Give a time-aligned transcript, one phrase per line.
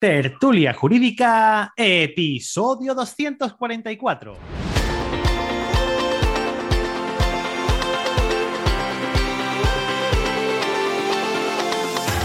[0.00, 4.36] Tertulia Jurídica, episodio 244.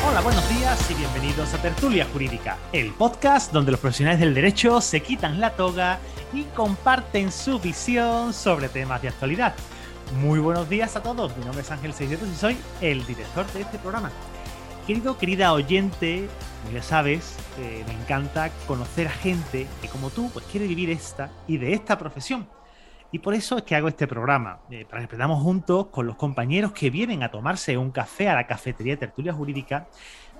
[0.07, 4.79] Hola, buenos días y bienvenidos a Tertulia Jurídica, el podcast donde los profesionales del derecho
[4.79, 5.97] se quitan la toga
[6.31, 9.55] y comparten su visión sobre temas de actualidad.
[10.21, 13.62] Muy buenos días a todos, mi nombre es Ángel Seisetos y soy el director de
[13.62, 14.12] este programa.
[14.86, 16.27] Querido, querida oyente,
[16.73, 21.58] ya sabes, me encanta conocer a gente que como tú pues quiere vivir esta y
[21.58, 22.48] de esta profesión.
[23.14, 26.16] Y por eso es que hago este programa, eh, para que aprendamos juntos con los
[26.16, 29.88] compañeros que vienen a tomarse un café a la cafetería Tertulia Jurídica,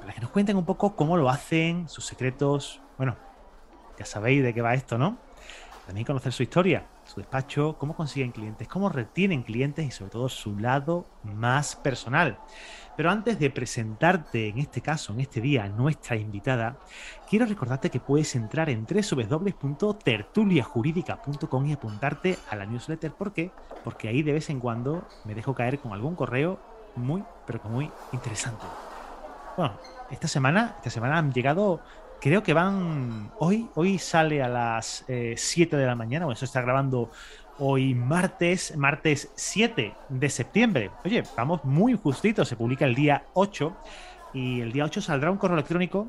[0.02, 2.82] para que nos cuenten un poco cómo lo hacen, sus secretos.
[2.98, 3.16] Bueno,
[3.98, 5.20] ya sabéis de qué va esto, ¿no?
[5.86, 10.28] También conocer su historia, su despacho, cómo consiguen clientes, cómo retienen clientes y sobre todo
[10.28, 12.40] su lado más personal.
[12.96, 16.78] Pero antes de presentarte, en este caso, en este día, nuestra invitada,
[17.30, 23.12] quiero recordarte que puedes entrar en www.tertuliajurídica.com y apuntarte a la newsletter.
[23.12, 23.52] ¿Por qué?
[23.84, 26.60] Porque ahí de vez en cuando me dejo caer con algún correo
[26.96, 28.66] muy, pero que muy interesante.
[29.58, 29.74] Bueno,
[30.12, 31.82] esta semana, esta semana han llegado
[32.24, 36.46] creo que van hoy hoy sale a las 7 eh, de la mañana bueno eso
[36.46, 37.12] está grabando
[37.60, 40.90] Hoy martes, martes 7 de septiembre.
[41.06, 43.78] Oye, vamos muy justito, se publica el día 8
[44.34, 46.08] y el día 8 saldrá un correo electrónico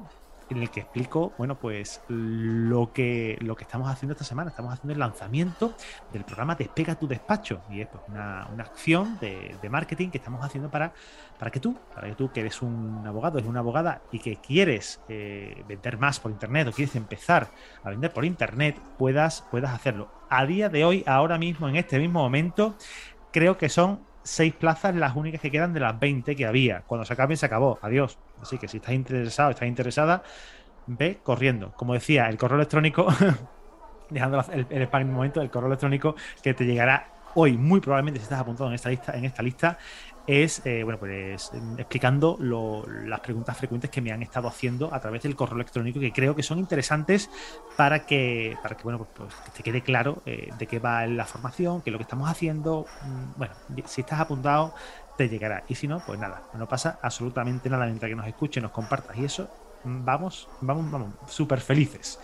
[0.51, 4.51] en el que explico, bueno, pues lo que, lo que estamos haciendo esta semana.
[4.51, 5.75] Estamos haciendo el lanzamiento
[6.13, 10.71] del programa Despega tu despacho y es pues, una, acción de, marketing que estamos haciendo
[10.71, 10.93] para,
[11.39, 14.37] para que tú, para que tú que eres un abogado, eres una abogada y que
[14.37, 17.49] quieres eh, vender más por internet o quieres empezar
[17.83, 20.11] a vender por internet, puedas, puedas hacerlo.
[20.29, 22.77] A día de hoy, ahora mismo, en este mismo momento,
[23.33, 26.81] creo que son seis plazas las únicas que quedan de las 20 que había.
[26.83, 27.79] Cuando se acaben, se acabó.
[27.83, 28.19] Adiós.
[28.43, 30.23] Así que si estás interesado, estás interesada,
[30.87, 31.73] ve corriendo.
[31.73, 33.07] Como decía, el correo electrónico,
[34.11, 37.81] dejando el, el spam en un momento, el correo electrónico que te llegará hoy, muy
[37.81, 39.79] probablemente si estás apuntado en esta lista, en esta lista
[40.27, 45.01] es eh, bueno pues em, explicando las preguntas frecuentes que me han estado haciendo a
[45.01, 47.31] través del correo electrónico que creo que son interesantes
[47.77, 51.27] para que para que bueno pues, pues te quede claro eh, de qué va la
[51.27, 52.87] formación qué es lo que estamos haciendo.
[53.03, 54.75] Mm, bueno si estás apuntado
[55.17, 55.65] te llegará.
[55.69, 57.87] Y si no pues nada no pasa absolutamente nada.
[57.87, 59.49] Mientras que nos escuches nos compartas y eso
[59.85, 62.19] mm, vamos vamos vamos súper felices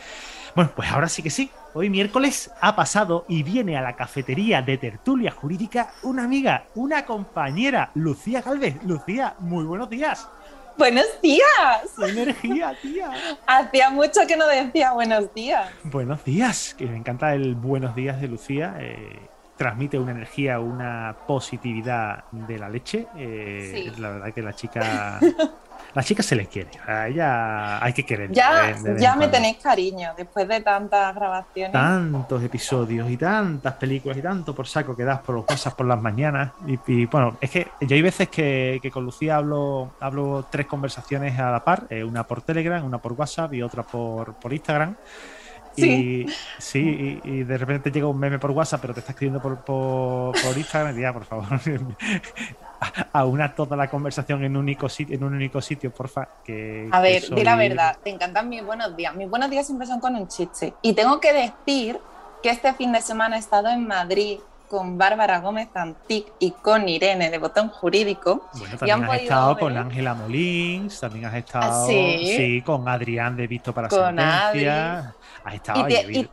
[0.54, 1.50] bueno, pues ahora sí que sí.
[1.72, 7.04] Hoy miércoles ha pasado y viene a la cafetería de tertulia jurídica una amiga, una
[7.06, 8.82] compañera, Lucía Galvez.
[8.84, 10.28] Lucía, muy buenos días.
[10.76, 11.98] Buenos días.
[11.98, 13.10] energía, tía.
[13.46, 15.70] Hacía mucho que no decía buenos días.
[15.84, 18.76] Buenos días, que me encanta el buenos días de Lucía.
[18.80, 19.29] Eh,
[19.60, 23.08] transmite una energía, una positividad de la leche.
[23.14, 25.20] Eh, La verdad que la chica
[25.94, 28.32] las chicas se les quiere, a ella hay que querer.
[28.32, 31.72] Ya, ya me tenéis cariño, después de tantas grabaciones.
[31.72, 35.84] Tantos episodios y tantas películas y tanto por saco que das por los cosas por
[35.84, 36.52] las mañanas.
[36.86, 41.50] Y, bueno, es que yo hay veces que, con Lucía hablo, hablo tres conversaciones a
[41.50, 44.96] la par, eh, una por Telegram, una por WhatsApp y otra por, por Instagram.
[45.76, 46.26] Sí.
[46.26, 49.58] Y, sí, y, de repente llega un meme por WhatsApp, pero te está escribiendo por,
[49.58, 51.46] por, Instagram y ya, por favor,
[53.12, 56.28] a una toda la conversación en un único sitio, en un único sitio, porfa.
[56.44, 59.14] Que, a ver, di la verdad, te encantan mis buenos días.
[59.14, 60.74] Mis buenos días siempre son con un chiste.
[60.82, 61.98] Y tengo que decir
[62.42, 66.88] que este fin de semana he estado en Madrid con Bárbara Gómez Antic y con
[66.88, 68.48] Irene de Botón Jurídico.
[68.52, 72.62] Bueno, también has estado con Ángela Molins, también has estado ¿Sí?
[72.64, 75.12] con Adrián de Visto para con Sentencia.
[75.44, 76.28] Has estado ahí.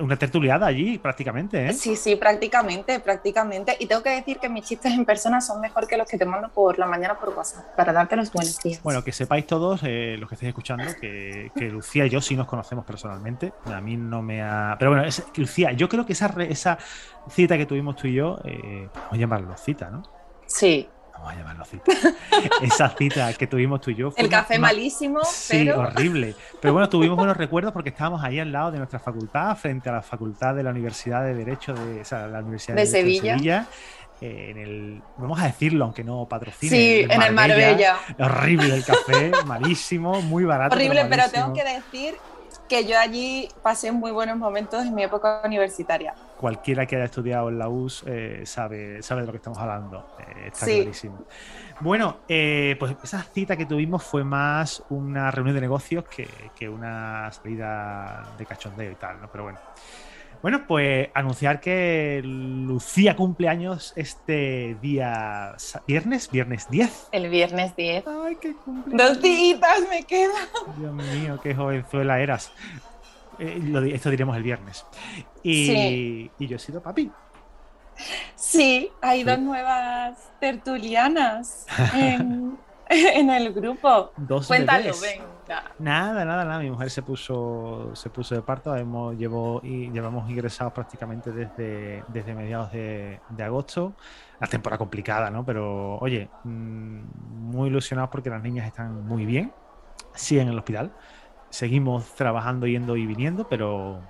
[0.00, 1.74] Una tertuliada allí, prácticamente, ¿eh?
[1.74, 3.76] Sí, sí, prácticamente, prácticamente.
[3.78, 6.24] Y tengo que decir que mis chistes en persona son mejor que los que te
[6.24, 8.82] mando por la mañana por WhatsApp, para darte los buenos días.
[8.82, 12.46] Bueno, que sepáis todos, eh, los que estéis escuchando, que, Lucía y yo sí nos
[12.46, 13.52] conocemos personalmente.
[13.66, 14.76] A mí no me ha...
[14.78, 16.78] Pero bueno, es, Lucía, yo creo que esa, esa
[17.28, 20.02] cita que tuvimos tú y yo, eh, podemos llamarlo cita, ¿no?
[20.46, 20.88] Sí,
[21.20, 21.92] vamos a llamarlo cita.
[22.62, 24.12] Esa cita que tuvimos tú y yo.
[24.16, 26.34] el café malísimo, sí, horrible.
[26.60, 29.92] Pero bueno, tuvimos buenos recuerdos porque estábamos ahí al lado de nuestra facultad, frente a
[29.92, 33.66] la facultad de la Universidad de Derecho de, la Universidad de, Sevilla.
[34.22, 36.70] Eh, en el, vamos a decirlo, aunque no patrocine.
[36.70, 37.96] Sí, en el Marbella.
[38.18, 40.74] Horrible el café, malísimo, muy barato.
[40.74, 42.16] Horrible, pero tengo que decir
[42.70, 46.14] que yo allí pasé muy buenos momentos en mi época universitaria.
[46.38, 50.06] Cualquiera que haya estudiado en la US eh, sabe, sabe de lo que estamos hablando,
[50.20, 51.24] eh, está clarísimo.
[51.80, 57.32] Bueno, eh, pues esa cita que tuvimos fue más una reunión de negocios que, una
[57.32, 59.28] salida de cachondeo y tal, ¿no?
[59.32, 59.58] Pero bueno.
[60.42, 65.54] Bueno, pues anunciar que Lucía cumpleaños este día
[65.86, 67.08] viernes, viernes 10.
[67.12, 68.04] El viernes 10.
[68.06, 69.08] Ay, qué cumpleaños.
[69.16, 69.60] Dos días
[69.90, 70.48] me quedan.
[70.78, 72.52] Dios mío, qué jovenzuela eras.
[73.38, 74.86] Eh, esto diremos el viernes.
[75.42, 77.10] Y, y yo he sido papi.
[78.34, 82.56] Sí, hay dos nuevas tertulianas en,
[83.36, 84.10] el grupo.
[84.16, 85.62] Dos Cuéntalo, venga.
[85.78, 86.58] Nada, nada, nada.
[86.58, 88.74] Mi mujer se puso, se puso de parto.
[88.74, 93.92] Hemos, llevo, y llevamos ingresados prácticamente desde, desde mediados de, agosto.
[94.40, 95.44] La temporada complicada, ¿no?
[95.44, 97.00] Pero, oye, mm,
[97.52, 99.52] muy ilusionados porque las niñas están muy bien.
[100.14, 100.92] Siguen en el hospital.
[101.48, 104.00] Seguimos trabajando, yendo y viniendo, pero,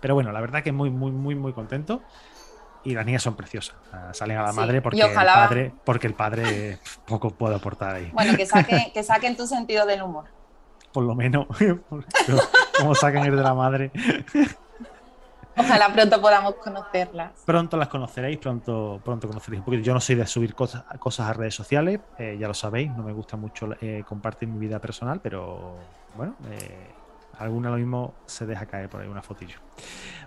[0.00, 2.02] pero bueno, la verdad que muy, muy, muy, muy contento
[2.84, 3.76] y las niñas son preciosas.
[4.12, 8.10] Salen a la madre porque el padre, porque el padre poco puede aportar ahí.
[8.12, 10.24] Bueno, que, saque, que saquen tu sentido del humor.
[10.92, 11.46] Por lo menos,
[12.78, 13.92] como saquen el de la madre.
[15.56, 17.32] Ojalá pronto podamos conocerlas.
[17.44, 19.62] Pronto las conoceréis, pronto, pronto conoceréis.
[19.62, 22.90] Porque yo no soy de subir cosas, cosas a redes sociales, eh, ya lo sabéis,
[22.90, 25.76] no me gusta mucho eh, compartir mi vida personal, pero
[26.16, 26.90] bueno, eh,
[27.38, 29.58] alguna lo mismo se deja caer por ahí una fotillo.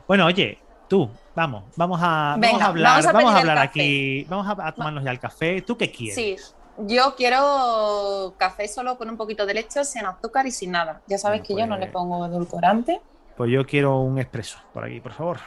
[0.08, 0.60] Bueno, oye,
[0.94, 5.10] Tú, vamos, vamos a, vamos a hablar, vamos a, hablar aquí, vamos a, tomarnos ya
[5.10, 5.60] el café.
[5.64, 6.14] ¿Tú qué quieres?
[6.14, 6.36] Sí,
[6.78, 11.02] yo quiero café solo con un poquito de leche, sin azúcar y sin nada.
[11.08, 13.02] Ya sabes que yo no le pues pongo edulcorante.
[13.36, 15.40] Pues yo quiero un expreso por aquí, por favor.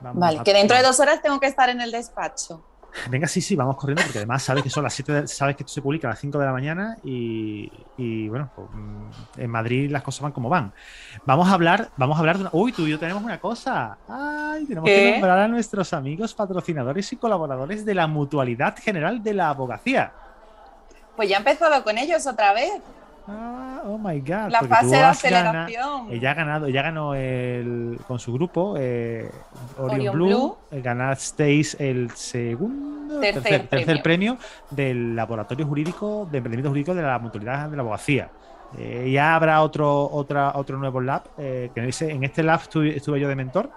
[0.00, 2.64] vale, que dentro de dos horas tengo que estar en el despacho.
[3.10, 5.72] Venga, sí, sí, vamos corriendo, porque además sabes que son las 7, sabes que esto
[5.72, 10.02] se publica a las 5 de la mañana y, bueno, pues, mm, en Madrid las
[10.02, 10.72] cosas van como van.
[11.24, 12.50] Vamos a hablar, vamos a hablar de una.
[12.52, 13.98] Uy, tú y yo tenemos una cosa.
[14.08, 19.34] Ay, tenemos que nombrar a nuestros amigos, patrocinadores y colaboradores de la Mutualidad General de
[19.34, 20.12] la Abogacía.
[21.16, 22.72] Pues ya he empezado con ellos otra vez.
[23.28, 24.50] Ah, oh my god.
[24.50, 26.12] La fase de aceleración.
[26.12, 29.28] ella ha ganado, ella ganó el, con su grupo eh,
[29.78, 34.38] Orion, Blue, eh, ganasteis el segundo tercer, premio.
[34.70, 38.30] del laboratorio jurídico de emprendimiento jurídico de la mutualidad de la abogacía.
[38.78, 43.36] Eh, ya habrá otro, otra, otro nuevo lab, que en, este lab estuve, yo de
[43.36, 43.70] mentor.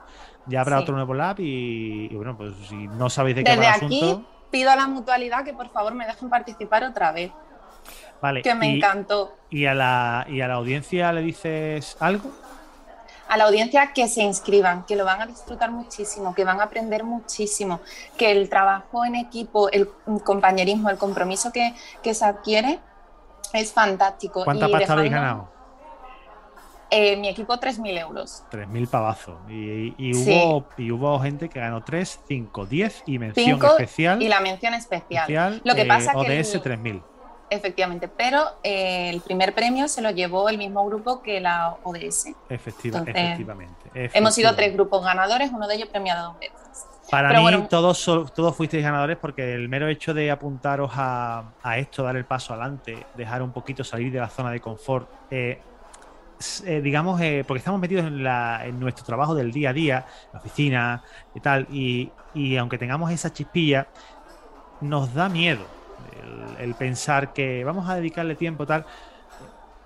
[0.45, 4.23] Ya habrá otro nuevo lab y, bueno, pues si no sabéis de qué Desde aquí
[4.49, 7.31] pido a la mutualidad que por favor me dejen participar otra vez.
[8.44, 9.36] Que me encantó.
[9.50, 12.31] ¿y a, la, ¿Y a la audiencia le dices algo?
[13.30, 16.63] a la audiencia que se inscriban, que lo van a disfrutar muchísimo, que van a
[16.63, 17.80] aprender muchísimo,
[18.18, 19.88] que el trabajo en equipo, el
[20.24, 21.75] compañerismo, el compromiso que,
[22.13, 22.80] se adquiere
[23.54, 24.44] es fantástico.
[24.44, 25.48] ¿Cuánta pasta habéis ganado?
[26.89, 28.44] Eh, mi equipo 3.000 euros.
[28.51, 29.38] 3.000 pavazos.
[29.48, 34.24] Y, y, hubo, y hubo gente que ganó 3, 5, 10 y mención especial.
[34.24, 35.62] Y la mención especial.
[35.63, 37.04] lo que pasa ODS que ODS 3.000.
[37.49, 42.27] Efectivamente, pero eh, el primer premio se lo llevó el mismo grupo que la ODS.
[42.49, 46.85] efectivamente, Hemos sido tres grupos ganadores, uno de ellos premiado dos veces.
[47.09, 48.05] Para mí, todos,
[48.35, 51.43] todos fuisteis ganadores porque el mero hecho de apuntaros a,
[51.77, 55.59] esto, dar el paso adelante, dejar un poquito salir de la zona de confort, eh,
[56.65, 61.03] eh, digamos, porque estamos metidos en, en, nuestro trabajo del día a día, la oficina
[61.33, 63.87] y tal, y, y aunque tengamos esa chispilla,
[64.81, 65.78] nos da miedo
[66.59, 68.85] el, pensar que vamos a dedicarle tiempo tal.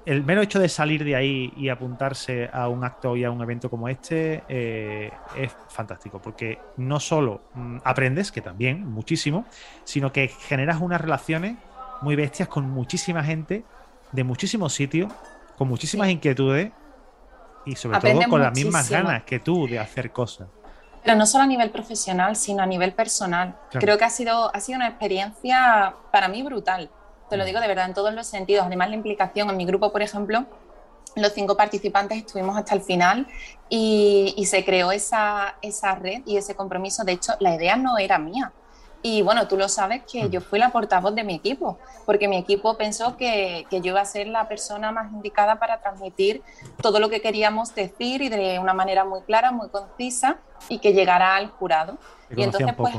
[0.05, 3.41] El mero hecho de salir de ahí y apuntarse a un acto y a un
[3.41, 9.45] evento como este eh, es fantástico, porque no solo mm, aprendes, que también muchísimo,
[9.85, 11.55] sino que generas unas relaciones
[12.01, 13.63] muy bestias con muchísima gente
[14.11, 15.11] de muchísimos sitios,
[15.57, 16.71] con muchísimas inquietudes
[17.65, 20.49] y sobre todo con las mismas ganas que tú de hacer cosas.
[21.03, 23.55] Pero no solo a nivel profesional, sino a nivel personal.
[23.71, 26.89] Creo que ha sido, ha sido una experiencia para mí brutal.
[27.29, 27.47] Te lo mm.
[27.47, 28.65] digo de verdad, en todos los sentidos.
[28.65, 30.45] Además, la implicación en mi grupo, por ejemplo,
[31.15, 33.27] los cinco participantes estuvimos hasta el final
[33.69, 37.03] y, y se creó esa, esa red y ese compromiso.
[37.03, 38.51] De hecho, la idea no era mía.
[39.05, 42.37] Y bueno, tú lo sabes que yo fui la portavoz de mi equipo, porque mi
[42.37, 46.41] equipo pensó que, que, yo iba a ser la persona más indicada para transmitir
[46.81, 50.37] todo lo que queríamos decir y de una manera muy clara, muy concisa
[50.69, 51.97] y que llegara al jurado.
[52.35, 52.95] Y entonces, pues.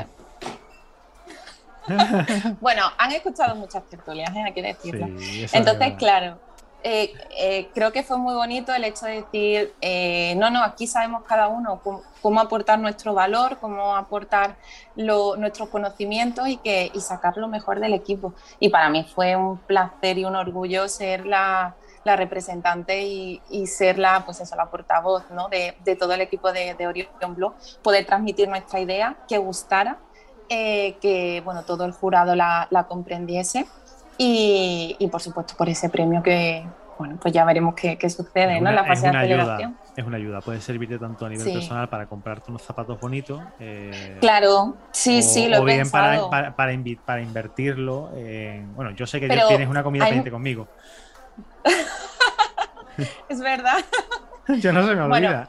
[2.61, 4.43] bueno, han escuchado muchas tertulias, ¿eh?
[4.45, 5.07] hay que decirlo.
[5.53, 6.39] entonces, claro,
[6.87, 10.87] eh, eh, creo que fue muy bonito el hecho de decir, eh, no, no, aquí
[10.87, 11.81] sabemos cada uno
[12.21, 14.57] cómo, aportar nuestro valor, cómo aportar
[14.95, 18.35] nuestros conocimientos y, que, y sacar lo mejor del equipo.
[18.61, 21.75] Y para mí fue un placer y un orgullo ser la,
[22.05, 25.49] representante y, ser la, pues eso, la portavoz ¿no?
[25.49, 30.01] de, todo el equipo de, de Orion Blue, poder transmitir nuestra idea, que gustara,
[30.51, 33.67] que bueno, todo el jurado la, la comprendiese
[34.19, 36.65] y, por supuesto por ese premio que,
[36.99, 38.71] bueno, pues ya veremos qué, sucede, ¿no?
[38.71, 39.77] En la fase de aceleración.
[39.97, 40.41] es una ayuda.
[40.41, 43.43] Puede servirte tanto a nivel personal para comprarte unos zapatos bonitos.
[43.61, 48.11] Eh, claro, sí, sí, lo o bien para, para, para, invertirlo.
[48.17, 50.69] En, bueno, yo sé que tienes una comida pendiente conmigo.
[53.29, 53.79] es verdad.
[54.61, 55.49] yo no se me olvida.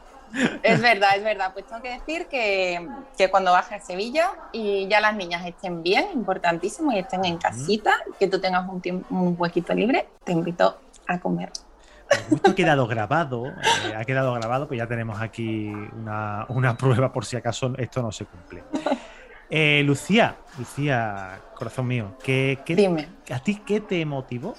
[0.62, 1.52] Es verdad, es verdad.
[1.52, 5.82] Pues tengo que decir que, que, cuando baje a Sevilla y ya las niñas estén
[5.82, 10.32] bien, importantísimo, y estén en casita, que tú tengas un, tiempo, un huequito libre, te
[10.32, 11.50] invito a comer.
[12.30, 17.12] Esto ha quedado grabado, eh, ha quedado grabado, pues ya tenemos aquí una, una, prueba
[17.12, 18.62] por si acaso esto no se cumple.
[19.48, 23.08] Eh, Lucía, Lucía, corazón mío, ¿qué, qué, Dime.
[23.30, 24.56] ¿a ti qué te motivó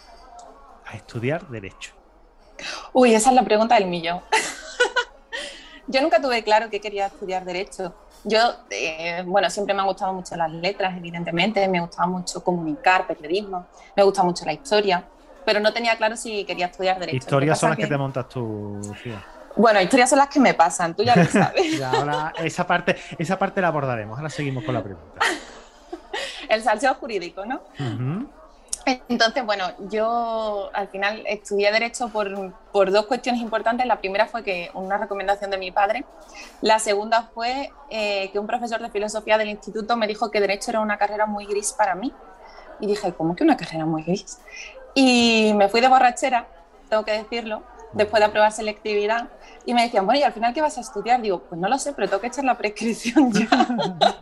[0.85, 1.93] a estudiar Derecho?
[2.93, 4.21] Uy, esa es la pregunta del millón.
[5.87, 7.93] Yo nunca tuve claro que quería estudiar Derecho.
[8.23, 8.39] Yo,
[8.69, 13.67] eh, bueno, siempre me han gustado mucho las letras, evidentemente, me gustaba mucho comunicar, periodismo,
[13.95, 15.03] me gusta mucho la historia,
[15.45, 17.17] pero no tenía claro si quería estudiar Derecho.
[17.17, 17.87] Historias son las que...
[17.87, 19.23] te montas tú, Lucía.
[19.55, 21.81] Bueno, historias son las que me pasan, tú ya lo sabes.
[21.81, 25.19] ahora esa parte, esa parte la abordaremos, ahora seguimos con la pregunta.
[26.49, 27.61] El salseo jurídico, ¿no?
[29.09, 33.85] Entonces, bueno, yo al final estudié Derecho por, por, dos cuestiones importantes.
[33.85, 36.05] La primera fue que una recomendación de mi padre.
[36.61, 40.71] La segunda fue eh, que un profesor de filosofía del instituto me dijo que Derecho
[40.71, 42.13] era una carrera muy gris para mí.
[42.79, 44.39] Y dije, ¿cómo que una carrera muy gris?
[44.93, 46.47] Y me fui de borrachera,
[46.89, 49.27] tengo que decirlo, después de aprobar selectividad.
[49.65, 51.21] Y me decían, bueno, ¿y al final qué vas a estudiar?
[51.21, 53.49] Digo, pues no lo sé, pero tengo que echar la prescripción ya.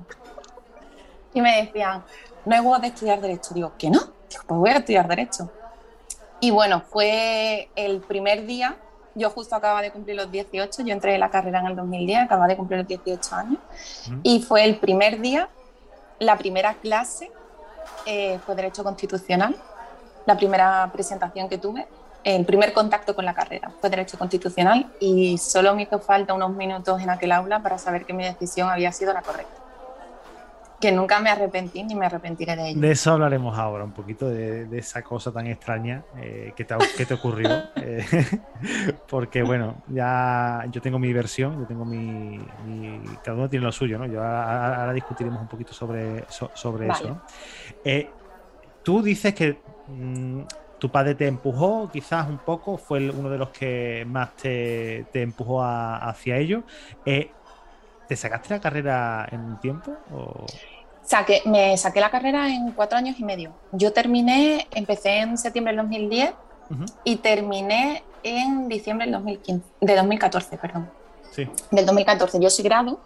[1.36, 2.04] y me decían,
[2.46, 3.54] no hay huevos de estudiar Derecho.
[3.54, 4.15] Digo, ¿qué no?
[4.48, 5.50] Pues voy a estudiar Derecho.
[6.40, 8.76] Y bueno, fue el primer día,
[9.16, 12.24] yo justo acababa de cumplir los 18, yo entré en la carrera en el 2010,
[12.24, 13.60] acababa de cumplir los 18 años,
[14.22, 15.50] y fue el primer día,
[16.20, 17.32] la primera clase
[18.06, 19.56] eh, fue Derecho Constitucional,
[20.26, 21.88] la primera presentación que tuve,
[22.24, 26.52] el primer contacto con la carrera fue Derecho Constitucional y solo me hizo falta unos
[26.56, 29.65] minutos en aquel aula para saber que mi decisión había sido la correcta
[30.86, 32.80] que nunca me arrepentí ni me arrepentiré de ello.
[32.80, 37.06] De eso hablaremos ahora, un poquito de, esa cosa tan extraña eh, que, te, que,
[37.06, 37.50] te, ocurrió.
[37.78, 38.04] Eh,
[39.10, 42.40] porque bueno, ya yo tengo mi versión, yo tengo mi,
[43.24, 44.06] Cada uno tiene lo suyo, ¿no?
[44.06, 47.22] Yo ahora, discutiremos un poquito sobre, sobre eso.
[47.84, 48.10] Eh,
[48.84, 50.42] tú dices que mm,
[50.80, 55.22] tu padre te empujó, quizás un poco, fue uno de los que más te, te
[55.22, 56.64] empujó hacia ello.
[57.04, 59.96] ¿Te sacaste la carrera en un tiempo?
[60.12, 60.46] O...
[61.06, 63.54] Saqué, me saqué la carrera en cuatro años y medio.
[63.72, 66.34] Yo terminé, empecé en septiembre del 2010
[67.04, 70.90] y terminé en diciembre del 2015, de 2014, perdón.
[71.32, 71.48] Sí.
[71.70, 72.40] Del 2014.
[72.42, 73.00] Yo soy grado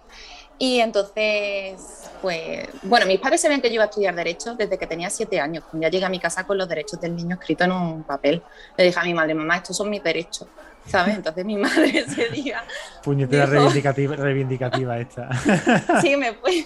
[0.57, 4.87] y entonces, pues, bueno, mis padres sabían que yo iba a estudiar Derecho desde que
[4.87, 5.65] tenía siete años.
[5.69, 8.41] Cuando ya llegué a mi casa con los derechos del niño escritos en un papel.
[8.77, 10.47] Le dije a mi madre, mamá, estos son mis derechos.
[10.85, 11.15] ¿sabes?
[11.15, 12.63] Entonces mi madre ese día...
[13.03, 15.29] Puñetera reivindicativa, reivindicativa esta.
[16.01, 16.65] Sí, me fui,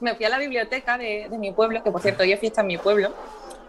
[0.00, 2.66] me fui a la biblioteca de, mi pueblo, que por cierto hoy es fiesta en
[2.66, 3.12] mi pueblo.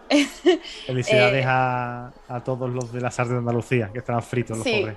[0.86, 4.66] Felicidades eh, a, a, todos los de las artes de Andalucía, que estaban fritos los
[4.66, 4.96] pobres.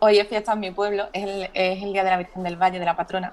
[0.00, 2.56] Hoy es fiesta en mi pueblo, es el, es el, Día de la Virgen del
[2.56, 3.32] Valle, de la patrona.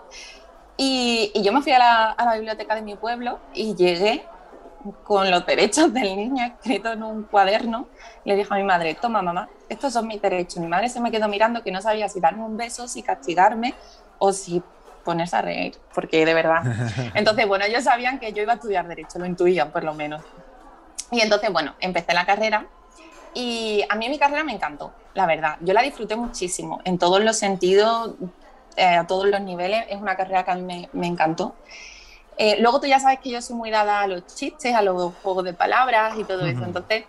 [0.78, 4.24] Y, y yo me fui a la, a la biblioteca de mi pueblo y llegué
[5.04, 7.88] con los derechos del niño escrito en un cuaderno.
[8.26, 10.60] Le dije a mi madre, toma mamá, estos son mis derechos.
[10.60, 13.74] Mi madre se me quedó mirando que no sabía si darme un beso, si castigarme
[14.18, 14.62] o si
[15.04, 16.62] ponerse a reír, porque de verdad.
[17.14, 20.22] Entonces, bueno, ellos sabían que yo iba a estudiar derecho, lo intuían por lo menos.
[21.12, 22.68] Y entonces, bueno, empecé la carrera
[23.34, 25.58] y a mí mi carrera me encantó, la verdad.
[25.60, 28.16] Yo la disfruté muchísimo, en todos los sentidos,
[28.78, 29.86] eh, a todos los niveles.
[29.90, 31.56] Es una carrera que a mí me, me encantó.
[32.38, 35.14] Eh, luego tú ya sabes que yo soy muy dada a los chistes, a los
[35.22, 36.64] juegos de palabras y todo eso.
[36.64, 37.04] Entonces,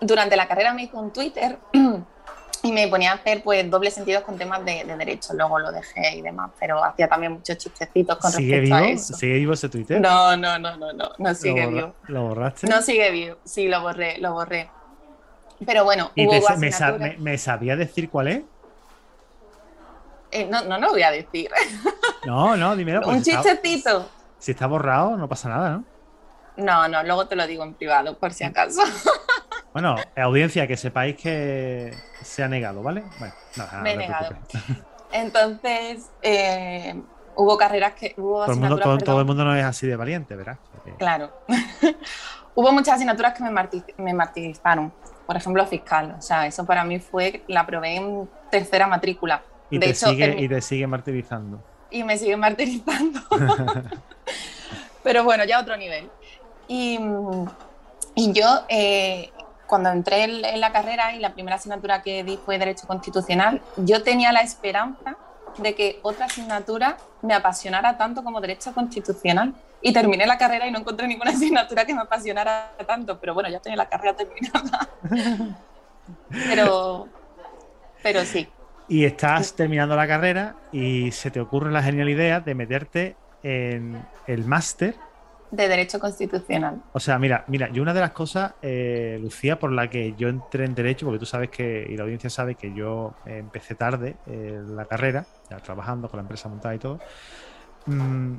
[0.00, 1.58] durante la carrera me hizo un Twitter
[2.62, 5.34] y me ponía a hacer pues dobles sentidos con temas de, derecho.
[5.34, 9.14] Luego lo dejé y demás, pero hacía también muchos chistecitos con respecto a eso.
[9.14, 10.00] ¿Sigue vivo ese Twitter?
[10.00, 11.94] No, no, no, no, no, no sigue vivo.
[12.08, 12.66] ¿Lo borraste?
[12.66, 14.70] No sigue vivo, sí, lo borré, lo borré.
[15.64, 18.42] Pero bueno, ¿Y hubo me, me, sabía decir cuál es?
[20.30, 21.50] Eh, no, no, no voy a decir.
[22.26, 23.00] No, no, dímelo.
[23.08, 24.08] un chistecito.
[24.38, 25.84] Si está borrado, no pasa nada, ¿no?
[26.56, 28.80] No, no, luego te lo digo en privado, por si acaso.
[29.76, 31.92] Bueno, audiencia, que sepáis que
[32.22, 33.02] se ha negado, ¿vale?
[33.18, 34.34] Bueno, nada, Me he negado.
[35.12, 36.98] Entonces, eh,
[37.34, 38.14] hubo carreras que.
[38.16, 40.56] Hubo todo, el mundo, todo, el mundo no es así de valiente, ¿verdad?
[40.96, 41.30] Claro.
[42.54, 43.44] hubo muchas asignaturas que
[43.98, 44.94] me, martirizaron.
[45.26, 46.16] Por ejemplo, fiscal.
[46.18, 47.42] O sea, eso para mí fue.
[47.46, 49.42] La probé en tercera matrícula.
[49.68, 51.62] Y, te, sigue, y te sigue martirizando.
[51.90, 53.20] Y me sigue martirizando.
[55.02, 56.08] pero bueno, ya otro nivel.
[56.66, 56.98] Y,
[58.14, 59.30] y yo, eh,
[59.66, 64.02] cuando entré en la carrera y la primera asignatura que di fue Derecho Constitucional, yo
[64.02, 65.16] tenía la esperanza
[65.58, 69.54] de que otra asignatura me apasionara tanto como Derecho Constitucional.
[69.82, 73.48] Y terminé la carrera y no encontré ninguna asignatura que me apasionara tanto, pero bueno,
[73.48, 74.88] ya tenía la carrera terminada.
[76.30, 77.08] pero,
[78.02, 78.48] pero sí.
[78.88, 84.04] Y estás terminando la carrera y se te ocurre la genial idea de meterte en
[84.26, 84.96] el máster
[85.50, 86.82] de Derecho Constitucional.
[86.92, 90.28] O sea, mira, mira, yo una de las cosas, eh, Lucía, por la que yo
[90.28, 94.16] entré en Derecho, porque tú sabes que, y la audiencia sabe que yo empecé tarde
[94.26, 96.98] eh, la carrera, ya trabajando con la empresa montada y todo.
[97.86, 98.36] Mm,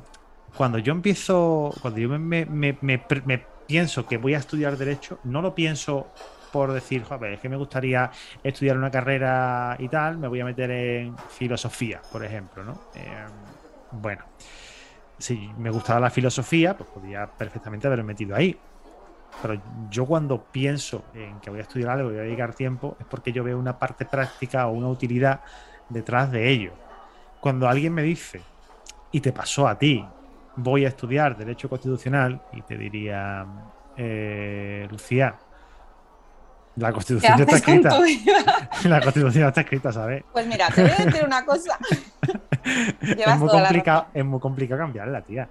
[0.56, 5.54] cuando yo empiezo, cuando yo me, me, pienso que voy a estudiar Derecho, no lo
[5.54, 6.08] pienso
[6.52, 8.10] por decir, joder, es que me gustaría
[8.42, 12.72] estudiar una carrera y tal, me voy a meter en filosofía, por ejemplo, ¿no?
[12.94, 13.26] Eh,
[13.92, 14.24] bueno
[15.18, 18.58] si me gustaba la filosofía, pues podía perfectamente haberme metido ahí.
[19.42, 19.60] Pero
[19.90, 23.06] yo cuando pienso en que voy a estudiar algo y voy a dedicar tiempo, es
[23.06, 25.40] porque yo veo una parte práctica o una utilidad
[25.88, 26.72] detrás de ello.
[27.40, 28.40] Cuando alguien me dice,
[29.12, 30.04] y te pasó a ti,
[30.56, 33.46] voy a estudiar Derecho Constitucional, y te diría,
[33.96, 35.38] eh, Lucía,
[36.82, 37.98] la Constitución ya está escrita.
[38.84, 40.24] La Constitución está escrita, ¿sabes?
[40.32, 41.78] Pues mira, te voy a decir una cosa.
[43.00, 45.48] es, muy complicado, es muy complicado cambiarla, tía.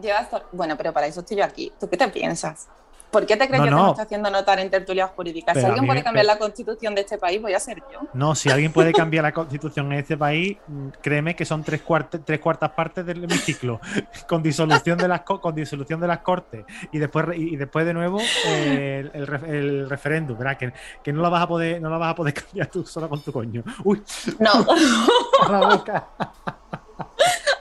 [0.00, 1.72] Llevas bueno, pero para eso estoy yo aquí.
[1.78, 2.68] ¿Tú qué te piensas?
[3.10, 3.84] ¿Por qué te crees que no.
[3.84, 5.56] te estoy haciendo notar en tertulias jurídicas?
[5.56, 8.00] si alguien puede cambiar la constitución de este país, voy a ser yo.
[8.12, 11.82] No, si alguien puede cambiar la constitución en este país, mm, créeme que son tres,
[12.24, 13.80] tres cuartas partes del hemiciclo,
[14.28, 18.20] con disolución de las con disolución de las cortes y después y después de nuevo
[18.46, 20.58] el, el, referéndum, ¿verdad?
[20.58, 20.72] Que,
[21.02, 23.20] que, no la vas a poder, no la vas a poder cambiar tú solo con
[23.20, 23.62] tu coño.
[23.84, 24.02] Uy.
[24.38, 24.50] No.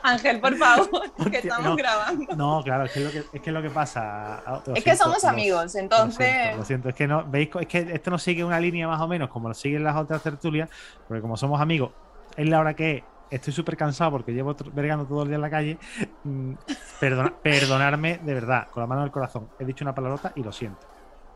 [0.08, 2.36] Ángel, por favor, que estamos grabando.
[2.36, 4.42] No, claro, es que, lo que, es que lo que pasa.
[4.46, 6.56] Ah, es que somos amigos, entonces.
[6.56, 9.08] Lo siento, es que no, veis, es que esto no sigue una línea más o
[9.08, 10.70] menos como lo siguen las otras tertulias,
[11.08, 11.92] porque como somos amigos,
[12.36, 15.50] es la hora que estoy súper cansado porque llevo vergando todo el día en la
[15.50, 15.78] calle.
[16.24, 16.54] Mm,
[17.44, 19.50] perdonarme de verdad, con la mano del corazón.
[19.60, 20.88] He dicho una palabrota y lo siento.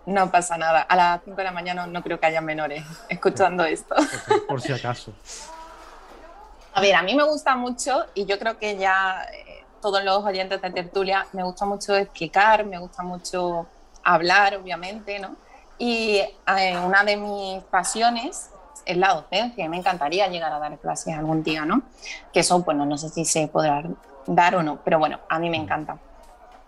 [0.06, 0.82] No pasa nada.
[0.82, 3.96] A las 5 de la mañana no creo que haya menores escuchando esto.
[4.48, 5.14] por si acaso.
[6.74, 10.24] A ver, a mí me gusta mucho y yo creo que ya eh, todos los
[10.24, 13.68] oyentes de tertulia me gusta mucho explicar, me gusta mucho
[14.04, 15.36] hablar, obviamente, ¿no?
[15.78, 18.52] Y eh, una de mis pasiones
[18.86, 21.84] es la docencia me encantaría llegar a dar clases algún día, ¿no?
[22.32, 23.84] Que eso, bueno, no sé si se podrá
[24.26, 25.98] dar o no, pero bueno, a mí me encanta.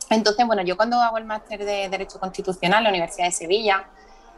[0.10, 3.86] Entonces, bueno, yo cuando hago el máster de Derecho Constitucional en la Universidad de Sevilla,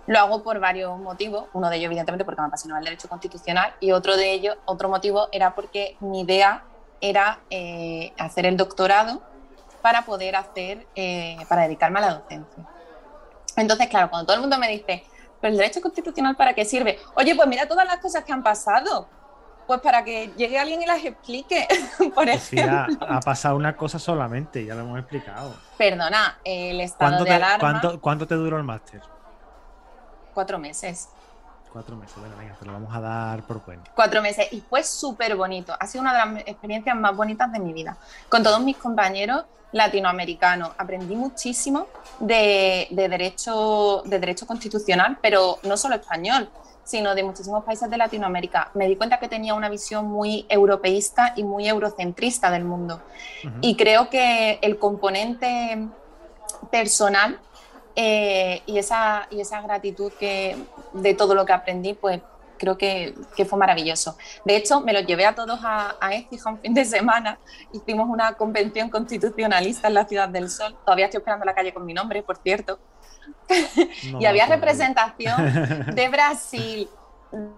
[0.07, 1.45] lo hago por varios motivos.
[1.53, 4.89] Uno de ellos, evidentemente, porque me apasionaba el derecho constitucional y otro de ellos, otro
[4.89, 6.63] motivo era porque mi idea
[7.01, 9.21] era eh, hacer el doctorado
[9.81, 12.65] para poder hacer, eh, para dedicarme a la docencia.
[13.55, 15.03] Entonces, claro, cuando todo el mundo me dice,
[15.39, 16.99] ¿pero el derecho constitucional para qué sirve?
[17.15, 19.07] Oye, pues mira todas las cosas que han pasado.
[19.67, 21.67] Pues para que llegue alguien y las explique.
[21.97, 25.55] Por pues ha, pasado una cosa solamente, ya lo hemos explicado.
[25.75, 27.97] Perdona, el estado de alarma.
[27.99, 29.01] ¿Cuánto te duró el máster?
[30.35, 31.09] Cuatro meses.
[31.73, 33.91] Cuatro meses, bueno, venga, te lo vamos a dar por cuenta.
[33.95, 35.75] Cuatro meses y fue súper bonito.
[35.79, 37.97] Ha sido una de las experiencias más bonitas de mi vida.
[38.29, 39.45] Con todos mis compañeros
[39.75, 40.71] latinoamericanos.
[40.77, 41.87] Aprendí muchísimo
[42.19, 46.49] de, derecho, de derecho constitucional, pero no solo español,
[46.85, 48.71] sino de muchísimos países de Latinoamérica.
[48.73, 53.01] Me di cuenta que tenía una visión muy europeísta y muy eurocentrista del mundo.
[53.59, 55.89] Y creo que el componente
[56.71, 57.39] personal
[57.95, 60.57] eh, y, esa, y esa gratitud que,
[60.93, 62.19] de todo lo que aprendí, pues
[62.57, 64.17] creo que, que, fue maravilloso.
[64.43, 67.39] De hecho, me lo llevé a todos a, a Écija un fin de semana.
[67.71, 70.75] Hicimos una convención constitucionalista en la Ciudad del Sol.
[70.85, 72.79] Todavía estoy esperando la calle con mi nombre, por cierto.
[74.19, 76.89] y había representación de Brasil,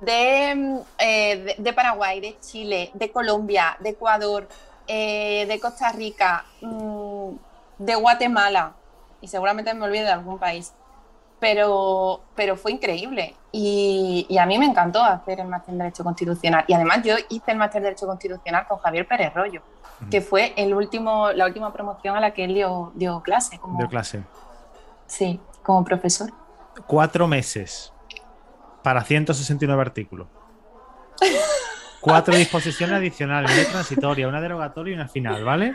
[0.01, 4.47] de, eh, de, Paraguay, de Chile, de Colombia, de Ecuador,
[4.87, 7.31] eh, de Costa Rica, mm,
[7.79, 8.75] de Guatemala
[9.21, 10.73] y seguramente me olvide de algún país.
[11.39, 16.03] Pero, pero fue increíble y, y, a mí me encantó hacer el máster en Derecho
[16.03, 16.65] Constitucional.
[16.67, 19.61] Y además yo hice el máster en Derecho Constitucional con Javier Pérez Rollo,
[20.09, 23.59] que fue el último, la última promoción a la que él dio, dio clase.
[23.59, 24.23] Como, dio clase.
[25.05, 26.31] Sí, como profesor.
[26.87, 27.93] Cuatro meses
[28.81, 30.27] para 169 artículos.
[31.99, 35.73] Cuatro disposiciones adicionales, una transitoria, una derogatoria y una final, ¿vale?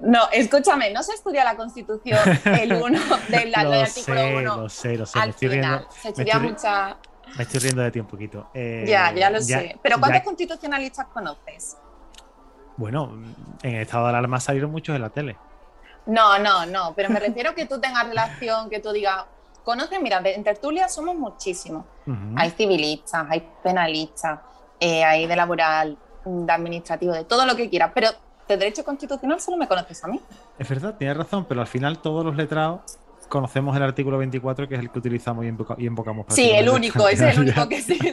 [0.00, 4.56] No, escúchame, no se estudia la Constitución el 1 del, artículo 1.
[4.56, 5.88] Lo sé, lo sé, me estoy riendo.
[5.90, 6.96] Se estudia mucha.
[7.36, 8.50] Me estoy riendo de ti un poquito.
[8.54, 9.78] Eh, ya, ya lo sé.
[9.82, 11.76] Pero ¿cuántos constitucionalistas conoces?
[12.76, 13.12] Bueno,
[13.62, 15.36] en el estado de alarma salieron muchos en la tele.
[16.06, 19.24] No, no, no, pero me refiero que tú tengas relación, que tú digas,
[19.62, 21.84] conocen, mira, en tertulia somos muchísimos.
[22.36, 24.38] Hay civilistas, hay penalistas,
[24.80, 28.08] eh, hay de laboral, de administrativo, de todo lo que quieras, pero
[28.48, 30.20] de derecho constitucional solo me conoces a mí.
[30.58, 32.80] Es verdad, tienes razón, pero al final todos los letrados
[33.28, 35.48] conocemos el artículo 24, que es el que utilizamos y,
[35.84, 36.26] invocamos.
[36.30, 38.12] Sí, el único, ese es el único que existe.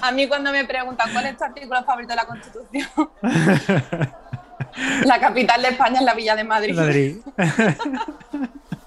[0.00, 3.10] A mí cuando me preguntan cuál es tu artículo favorito de la Constitución,
[5.04, 6.74] la capital de España es la Villa de Madrid.
[6.74, 7.16] Madrid.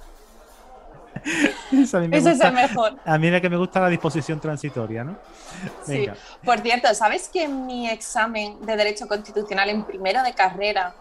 [1.71, 2.95] Ese es el mejor.
[3.05, 5.17] A mí es que me gusta la disposición transitoria, ¿no?
[5.85, 6.07] Sí.
[6.43, 10.93] Por cierto, ¿sabes que mi examen de Derecho Constitucional en primero de carrera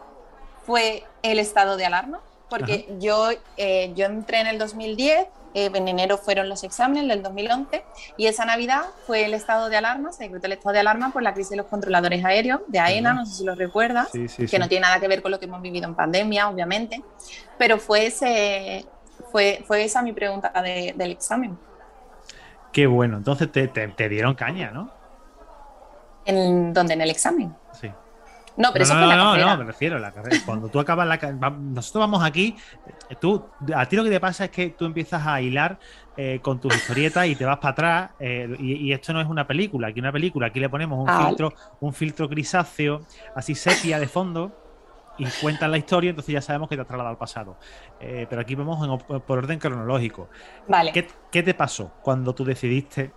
[0.64, 2.20] fue el estado de alarma?
[2.48, 7.22] Porque yo, eh, yo entré en el 2010, eh, en enero fueron los exámenes del
[7.22, 7.82] 2011
[8.16, 11.22] y esa Navidad fue el estado de alarma, se decretó el estado de alarma por
[11.22, 14.68] la crisis de los controladores aéreos de AENA, no sé si lo recuerdas, que no
[14.68, 17.02] tiene nada que ver con lo que hemos vivido en pandemia, obviamente,
[17.58, 18.84] pero fue, ese,
[19.36, 21.58] fue, fue esa mi pregunta del examen.
[22.72, 24.90] Qué bueno, entonces te, te, dieron caña, ¿no?
[26.24, 26.94] ¿En dónde?
[26.94, 27.54] ¿En el examen?
[27.72, 27.90] Sí.
[28.56, 30.38] No, pero eso fue la no, no, me refiero a la carrera.
[30.46, 32.56] Cuando tú acabas la carrera, nosotros vamos aquí,
[33.20, 33.44] tú,
[33.74, 35.78] a ti lo que te pasa es que tú empiezas a hilar
[36.16, 38.10] eh, con tus historietas y te vas para atrás.
[38.18, 41.26] Eh, y, esto no es una película, aquí una película, aquí le ponemos un ah.
[41.26, 43.02] filtro, un filtro grisáceo,
[43.34, 44.65] así sepia de fondo.
[45.18, 47.56] Y cuentan la historia, entonces ya sabemos que te has trasladado al pasado.
[48.00, 50.28] Eh, pero aquí vamos por orden cronológico.
[50.68, 50.92] Vale.
[50.92, 53.12] ¿Qué, ¿Qué, te pasó cuando tú decidiste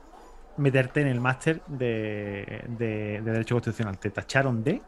[0.57, 3.97] meterte en el máster de, de Derecho Constitucional?
[3.97, 4.81] ¿Te tacharon de?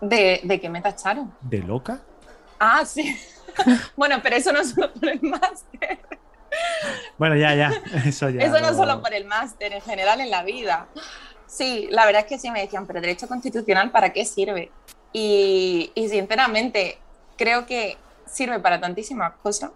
[0.00, 1.34] ¿De, de qué me tacharon?
[1.40, 2.00] ¿De loca?
[2.58, 3.16] Ah, sí.
[3.96, 5.98] bueno, pero eso no es solo por el máster.
[7.18, 7.72] Bueno, ya, ya.
[8.06, 8.40] Eso ya.
[8.40, 10.88] Eso no es solo por el máster, en general en la vida.
[11.46, 14.70] Sí, la verdad es que sí me decían, pero derecho constitucional, ¿para qué sirve?
[15.12, 16.98] Y, y sinceramente,
[17.36, 19.70] creo que sirve para tantísimas cosas.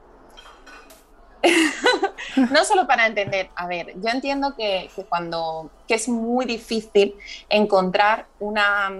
[2.36, 7.16] no solo para entender, a ver, yo entiendo que, que, cuando que es muy difícil
[7.48, 8.92] encontrar una,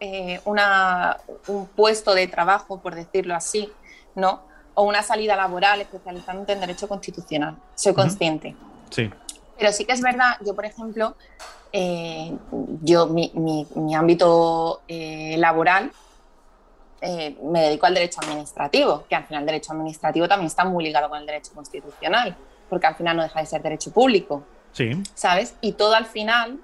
[0.00, 3.72] eh, una, un puesto de trabajo, por decirlo así,
[4.14, 4.42] ¿no?
[4.74, 7.56] O una salida laboral especializándote en derecho constitucional.
[7.74, 8.56] Soy consciente.
[8.90, 9.10] Sí.
[9.58, 11.16] Pero sí que es verdad, yo por ejemplo,
[11.72, 12.32] eh,
[12.82, 15.92] yo mi, mi, ámbito eh, laboral
[17.42, 21.08] me dedico al derecho administrativo, que al final el derecho administrativo también está muy ligado
[21.08, 22.36] con el derecho constitucional,
[22.68, 24.42] porque al final no deja de ser derecho público.
[24.72, 25.02] Sí.
[25.14, 25.54] ¿Sabes?
[25.60, 26.58] Y todo al final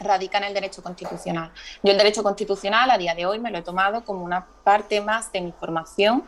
[0.00, 1.52] radica en el derecho constitucional.
[1.82, 5.00] Yo el derecho constitucional a día de hoy me lo he tomado como una parte
[5.00, 6.24] más de mi formación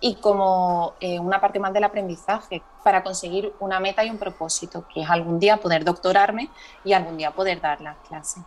[0.00, 4.86] y como eh, una parte más del aprendizaje para conseguir una meta y un propósito,
[4.92, 6.50] que es algún día poder doctorarme
[6.84, 8.42] y algún día poder dar las clases.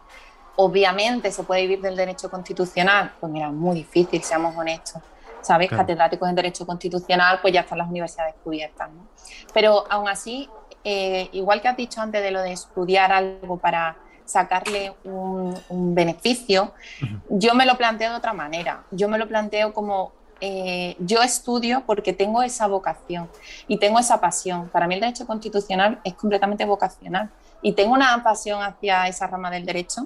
[0.55, 5.01] Obviamente se puede vivir del derecho constitucional, pues mira, muy difícil, seamos honestos.
[5.39, 5.69] ¿Sabes?
[5.69, 8.89] Catedráticos en Derecho Constitucional, pues ya están las universidades cubiertas.
[8.89, 9.07] ¿no?
[9.53, 10.49] Pero aún así,
[10.83, 13.95] eh, igual que has dicho antes de lo de estudiar algo para
[14.27, 15.55] sacarle un,
[15.95, 16.73] beneficio,
[17.29, 18.83] yo me lo planteo de otra manera.
[18.91, 23.29] Yo me lo planteo como eh, yo estudio porque tengo esa vocación
[23.67, 24.69] y tengo esa pasión.
[24.69, 27.29] Para mí el derecho constitucional es completamente vocacional
[27.61, 30.05] y tengo una pasión hacia esa rama del derecho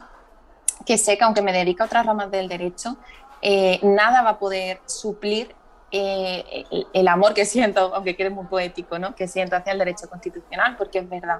[0.85, 2.97] que sé que aunque me dedique a otras ramas del derecho,
[3.41, 5.55] eh, nada va a poder suplir
[5.91, 9.13] eh, el, amor que siento, aunque quede muy poético, ¿no?
[9.13, 11.39] que siento hacia el derecho constitucional, porque es verdad.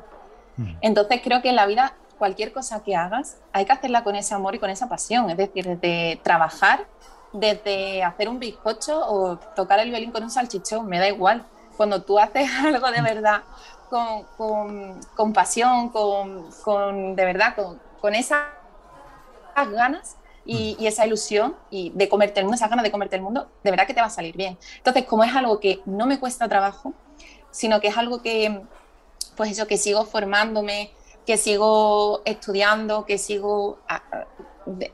[0.82, 4.36] Entonces creo que en la vida cualquier cosa que hagas, hay que hacerla con ese
[4.36, 5.30] amor y con esa pasión.
[5.32, 6.86] Es decir, desde trabajar,
[7.34, 11.46] desde hacer un bizcocho o tocar el violín con un salchichón, me da igual.
[11.78, 13.44] Cuando tú haces algo de verdad
[13.90, 17.56] con, pasión, con, de verdad,
[18.00, 18.42] con, esas
[19.56, 20.16] ganas
[20.46, 23.50] y, y, esa ilusión y de comerte el mundo, esas ganas de comerte el mundo,
[23.64, 24.58] de verdad que te va a salir bien.
[24.78, 26.94] Entonces, como es algo que no me cuesta trabajo,
[27.52, 28.62] sino que es algo que,
[29.36, 30.92] pues eso, que sigo formándome,
[31.26, 33.80] que sigo estudiando, que sigo,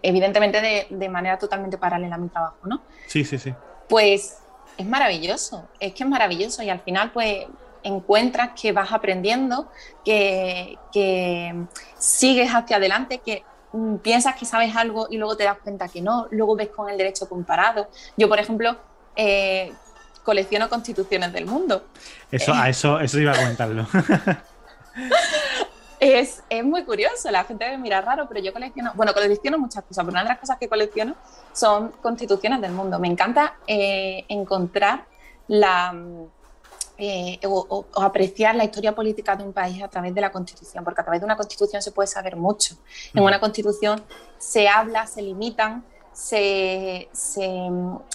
[0.01, 2.82] evidentemente de, manera totalmente paralela a mi trabajo, ¿no?
[3.08, 3.53] Sí, sí, sí.
[3.89, 4.38] Pues
[4.77, 7.45] es maravilloso, es que es maravilloso y al final pues
[7.84, 9.71] encuentras que vas aprendiendo,
[10.03, 10.77] que,
[11.97, 16.01] sigues hacia adelante, que mm, piensas que sabes algo y luego te das cuenta que
[16.01, 17.89] no, luego ves con el derecho comparado.
[18.17, 18.77] Yo, por ejemplo,
[19.15, 19.71] eh,
[20.23, 21.88] colecciono constituciones del mundo.
[22.32, 23.88] Eso, a eso, eso iba a comentarlo.
[25.99, 29.83] Es, es, muy curioso, la gente me mira raro, pero yo colecciono, bueno, colecciono muchas
[29.83, 31.15] cosas, pero una de las cosas que colecciono
[31.53, 32.99] son constituciones del mundo.
[32.99, 35.05] Me encanta eh, encontrar
[35.47, 35.95] la,
[36.99, 41.01] eh, o, apreciar la historia política de un país a través de la constitución, porque
[41.01, 42.75] a través de una constitución se puede saber mucho.
[43.15, 44.03] En una constitución
[44.38, 45.83] se habla, se limitan,
[46.13, 47.69] se, se,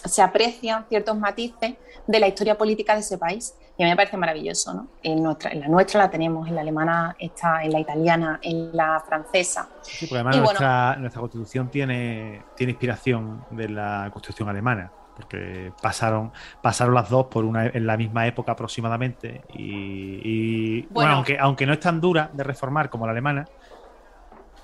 [0.05, 1.75] se aprecian ciertos matices
[2.07, 4.87] de la historia política de ese país Y a mí me parece maravilloso, ¿no?
[5.03, 8.77] En, nuestra, en la nuestra la tenemos, en la alemana está, en la italiana, en
[8.77, 9.69] la francesa.
[9.81, 16.33] Sí, porque además nuestra, nuestra, constitución tiene, tiene inspiración de la constitución alemana porque pasaron,
[16.63, 19.43] pasaron las dos por una, en la misma época aproximadamente.
[19.55, 23.47] Y, bueno, aunque, aunque no es tan dura de reformar como la alemana.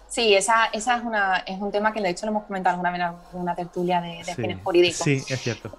[0.06, 2.90] Sí, esa, esa es, una, es un tema que de hecho lo hemos comentado alguna
[2.90, 4.98] vez en una tertulia de, de fines jurídicos.
[4.98, 5.70] Sí, es cierto.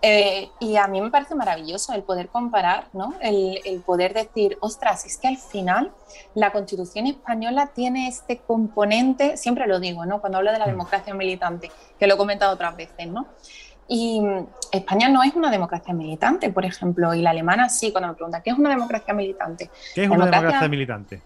[0.00, 3.14] Eh, y a mí me parece maravilloso el poder comparar, ¿no?
[3.20, 5.90] El, el, poder decir, ostras, es que al final
[6.34, 10.20] la Constitución española tiene este componente, siempre lo digo, ¿no?
[10.20, 10.70] Cuando hablo de la mm.
[10.70, 13.26] democracia militante, que lo he comentado otras veces, ¿no?
[13.88, 14.22] Y
[14.70, 18.42] España no es una democracia militante, por ejemplo, y la alemana sí, cuando me preguntan,
[18.42, 19.70] ¿qué es una democracia militante?
[19.94, 21.22] ¿Qué es una democracia militante?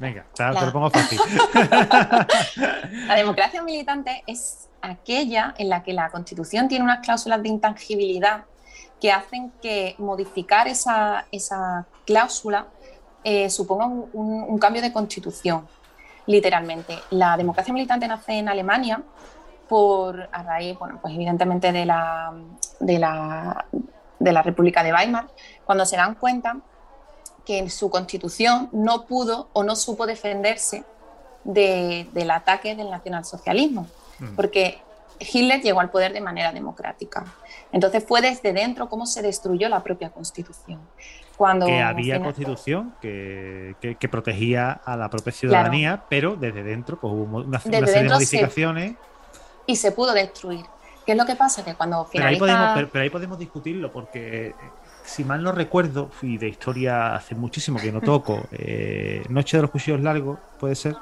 [0.00, 1.20] Venga, te, lo pongo fácil.
[3.06, 8.44] la democracia militante es aquella en la que la Constitución tiene unas cláusulas de intangibilidad
[8.98, 12.68] que hacen que modificar esa, esa cláusula
[13.24, 15.68] eh, suponga un, un, cambio de constitución,
[16.24, 16.98] literalmente.
[17.10, 19.02] La democracia militante nace en Alemania
[19.68, 22.32] por, a raíz, bueno, pues evidentemente de la,
[22.80, 23.66] de la,
[24.18, 25.28] de la República de Weimar,
[25.66, 26.56] cuando se dan cuenta
[27.50, 30.84] que en su constitución no pudo o no supo defenderse
[31.42, 33.88] del ataque del nacionalsocialismo,
[34.20, 34.36] mm.
[34.36, 34.78] porque
[35.18, 37.24] Hitler llegó al poder de manera democrática.
[37.72, 40.78] Entonces fue desde dentro cómo se destruyó la propia constitución.
[41.36, 47.12] Cuando que había constitución que, que, protegía a la propia ciudadanía, pero desde dentro pues,
[47.12, 48.94] hubo una, serie de modificaciones
[49.66, 50.66] y se pudo destruir.
[51.04, 51.64] ¿Qué es lo que pasa?
[51.64, 52.44] Que cuando finaliza...
[52.44, 54.54] Pero ahí podemos, pero, ahí podemos discutirlo porque, eh,
[55.10, 59.62] si mal no recuerdo, y de historia hace muchísimo que no toco, eh, Noche de
[59.62, 60.94] los Cuchillos Largos, ¿puede ser?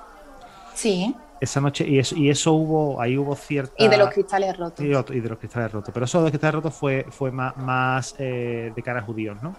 [0.75, 1.15] Sí.
[1.41, 3.75] Esa noche, y eso, y eso hubo, ahí hubo cierta...
[3.79, 4.85] Y de los cristales rotos.
[4.85, 5.93] Y, de los cristales rotos.
[5.93, 9.41] Pero eso de los cristales rotos fue, fue más, más eh, de cara a judíos,
[9.43, 9.55] ¿no?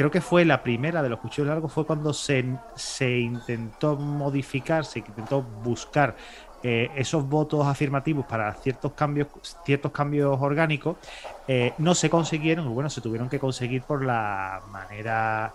[0.00, 2.42] creo que fue la primera de los cuchillos largos, fue cuando se,
[2.74, 6.16] se intentó modificar, se intentó buscar
[6.62, 9.28] eh, esos votos afirmativos para ciertos cambios,
[9.64, 10.96] ciertos cambios orgánicos
[11.48, 15.54] eh, no se consiguieron, bueno, se tuvieron que conseguir por la manera,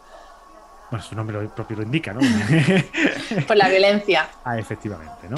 [0.89, 2.21] bueno, su nombre propio lo indica, ¿no?
[3.47, 4.27] por la violencia.
[4.43, 5.37] Ah, efectivamente, ¿no?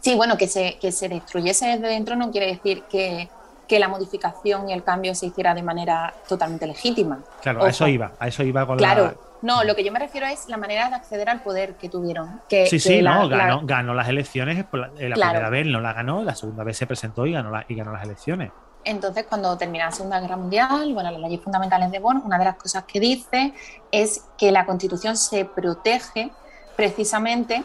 [0.00, 3.28] Sí, bueno, que se, que se destruyese desde dentro no quiere decir que,
[3.66, 7.18] que la modificación y el cambio se hiciera de manera totalmente legítima.
[7.40, 10.26] Claro, a eso iba, a eso iba con claro, no, lo que yo me refiero
[10.26, 12.40] es la manera de acceder al poder que tuvieron.
[12.48, 16.34] Que, sí, sí, no, ganó, las elecciones la, la primera vez, no la ganó, la
[16.34, 18.50] segunda vez se presentó y ganó, y ganó las elecciones.
[18.84, 22.44] Entonces, cuando termina la Segunda Guerra Mundial, bueno, las leyes fundamentales de Bonn, una de
[22.44, 23.52] las cosas que dice
[23.90, 26.30] es que la Constitución se protege
[26.76, 27.62] precisamente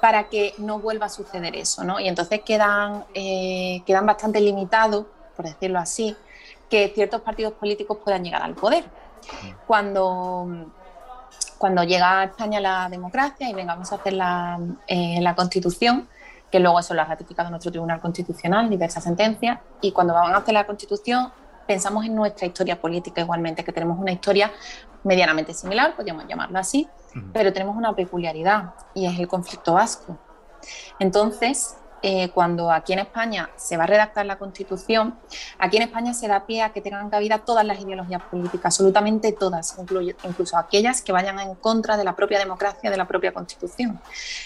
[0.00, 2.00] para que no vuelva a suceder eso, ¿no?
[2.00, 5.06] Y entonces quedan, eh, quedan bastante limitados,
[5.36, 6.16] por decirlo así,
[6.68, 8.84] que ciertos partidos políticos puedan llegar al poder.
[9.66, 10.72] Cuando
[11.62, 16.08] cuando llega a España la democracia y vengamos a hacer la, eh, la Constitución,
[16.50, 20.38] que luego eso lo ha ratificado nuestro Tribunal Constitucional, diversas sentencias, y cuando van a
[20.38, 21.30] hacer la Constitución
[21.64, 24.50] pensamos en nuestra historia política igualmente, que tenemos una historia
[25.04, 26.88] medianamente similar, podríamos llamarlo así,
[27.32, 30.18] pero tenemos una peculiaridad y es el conflicto vasco.
[30.98, 35.18] Entonces, eh, cuando aquí en España se va a redactar la Constitución,
[35.58, 39.32] aquí en España se da pie a que tengan cabida todas las ideologías políticas, absolutamente
[39.32, 39.76] todas,
[40.24, 44.00] incluso aquellas que vayan en contra de la propia democracia, de la propia Constitución.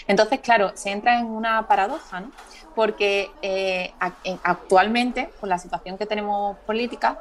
[0.07, 2.31] Entonces, claro, se entra en una paradoja, ¿no?
[2.75, 3.91] porque eh,
[4.43, 7.19] actualmente, con la situación que tenemos política,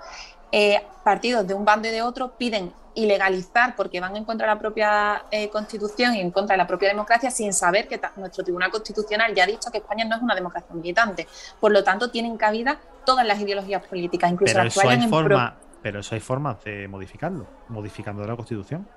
[0.53, 4.55] eh, partidos de un bando y de otro piden ilegalizar porque van en contra de
[4.55, 8.43] la propia eh, Constitución y en contra de la propia democracia sin saber que nuestro
[8.43, 11.29] Tribunal Constitucional ya ha dicho que España no es una democracia militante.
[11.61, 15.11] Por lo tanto, tienen cabida todas las ideologías políticas, incluso pero las que vayan en
[15.11, 18.89] forma, Pero eso hay formas de modificarlo, modificando la Constitución.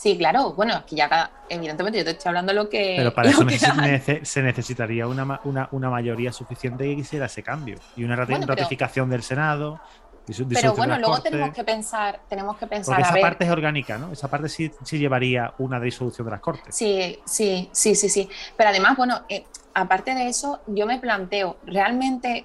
[0.00, 0.54] Sí, claro.
[0.54, 2.94] Bueno, aquí ya evidentemente yo te estoy hablando lo que.
[2.96, 3.44] Pero para eso
[4.22, 9.78] se necesitaría una, una, mayoría suficiente que quisiera ese cambio y una ratificación del Senado
[10.26, 12.96] pero bueno, luego tenemos que pensar, tenemos que pensar.
[12.96, 14.12] Porque esa parte es orgánica, ¿no?
[14.12, 16.74] Esa parte sí, sí, llevaría una disolución de las cortes.
[16.74, 18.28] Sí, sí, sí, sí, sí.
[18.56, 22.44] Pero además, bueno, eh, aparte de eso, yo me planteo, ¿realmente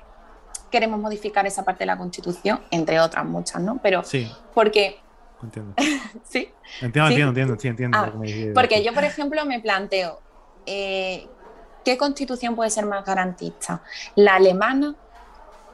[0.71, 2.61] queremos modificar esa parte de la Constitución?
[2.71, 3.79] Entre otras muchas, ¿no?
[3.81, 4.31] Pero sí.
[4.53, 4.99] porque.
[5.43, 5.73] Entiendo.
[6.23, 6.49] sí.
[6.81, 7.97] Entiendo, entiendo, entiendo, sí, entiendo.
[7.97, 8.11] Ah,
[8.53, 10.21] porque yo, por ejemplo, me planteo.
[10.65, 11.27] Eh,
[11.83, 13.83] ¿Qué constitución puede ser más garantista?
[14.15, 14.95] ¿La alemana,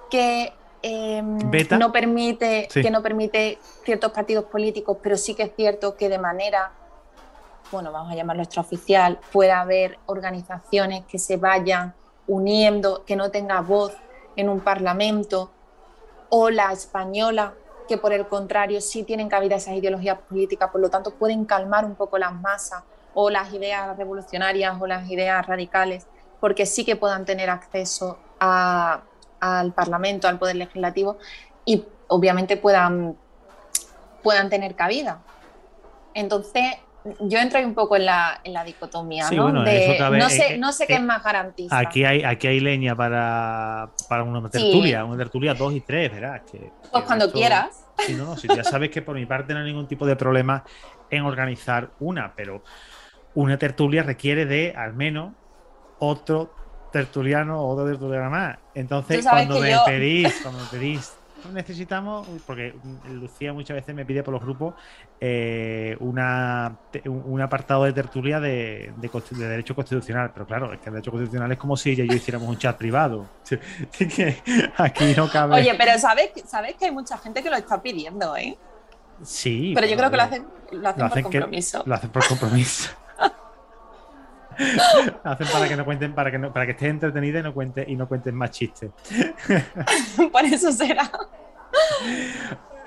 [0.09, 0.51] que
[0.83, 1.37] Em,
[1.77, 6.17] no permite, que no permite ciertos partidos políticos, pero sí que es cierto que de
[6.17, 6.71] manera,
[7.71, 11.93] bueno, vamos a llamarlo extraoficial, pueda haber organizaciones que se vayan
[12.27, 13.93] uniendo, que no tenga voz
[14.35, 15.51] en un parlamento,
[16.29, 17.53] o la española,
[17.87, 21.85] que por el contrario sí tienen cabida esas ideologías políticas, por lo tanto pueden calmar
[21.85, 26.07] un poco las masas o las ideas revolucionarias o las ideas radicales,
[26.39, 28.17] porque sí que puedan tener acceso
[29.41, 31.17] al Parlamento, al Poder Legislativo
[31.65, 33.17] y obviamente puedan,
[34.23, 35.19] puedan tener cabida.
[36.13, 36.77] Entonces,
[37.19, 39.51] yo entro ahí un poco en la, en la dicotomía, ¿no?
[39.51, 39.65] no
[40.29, 41.77] sé, no sé qué es más garantista.
[41.77, 46.41] Aquí hay, aquí hay leña para, para una tertulia, una tertulia dos y tres, ¿verdad?
[46.91, 47.87] pues cuando quieras.
[47.97, 50.63] Sí, no, no, ya sabes que por mi parte no hay ningún tipo de problema
[51.09, 52.63] en organizar una, pero
[53.33, 55.33] una tertulia requiere de al menos
[55.99, 56.53] otro
[56.91, 58.57] tertuliano o otro tertuliano más.
[58.73, 61.13] Entonces, cuando me pedís, cuando me pedís
[61.49, 62.73] necesitamos, porque
[63.09, 64.75] Lucía muchas veces me pide por los grupos
[65.19, 68.93] eh, una, un apartado de tertulia de,
[69.31, 72.47] derecho constitucional, pero claro, es que el derecho constitucional es como si ya yo hiciéramos
[72.47, 73.27] un chat privado.
[73.97, 74.37] que
[74.77, 75.55] aquí no cabe.
[75.55, 78.57] Oye, pero sabes, sabes que hay mucha gente que lo está pidiendo, ¿eh?
[79.23, 79.73] Sí.
[79.75, 81.83] Pero yo creo que lo hacen, lo hacen, por compromiso.
[81.85, 82.89] lo hacen por compromiso.
[85.23, 87.87] Hacen para que no cuenten, para que no, para que estés entretenida y no cuentes
[87.87, 88.91] y no cuenten más chistes.
[90.31, 91.09] Por eso será.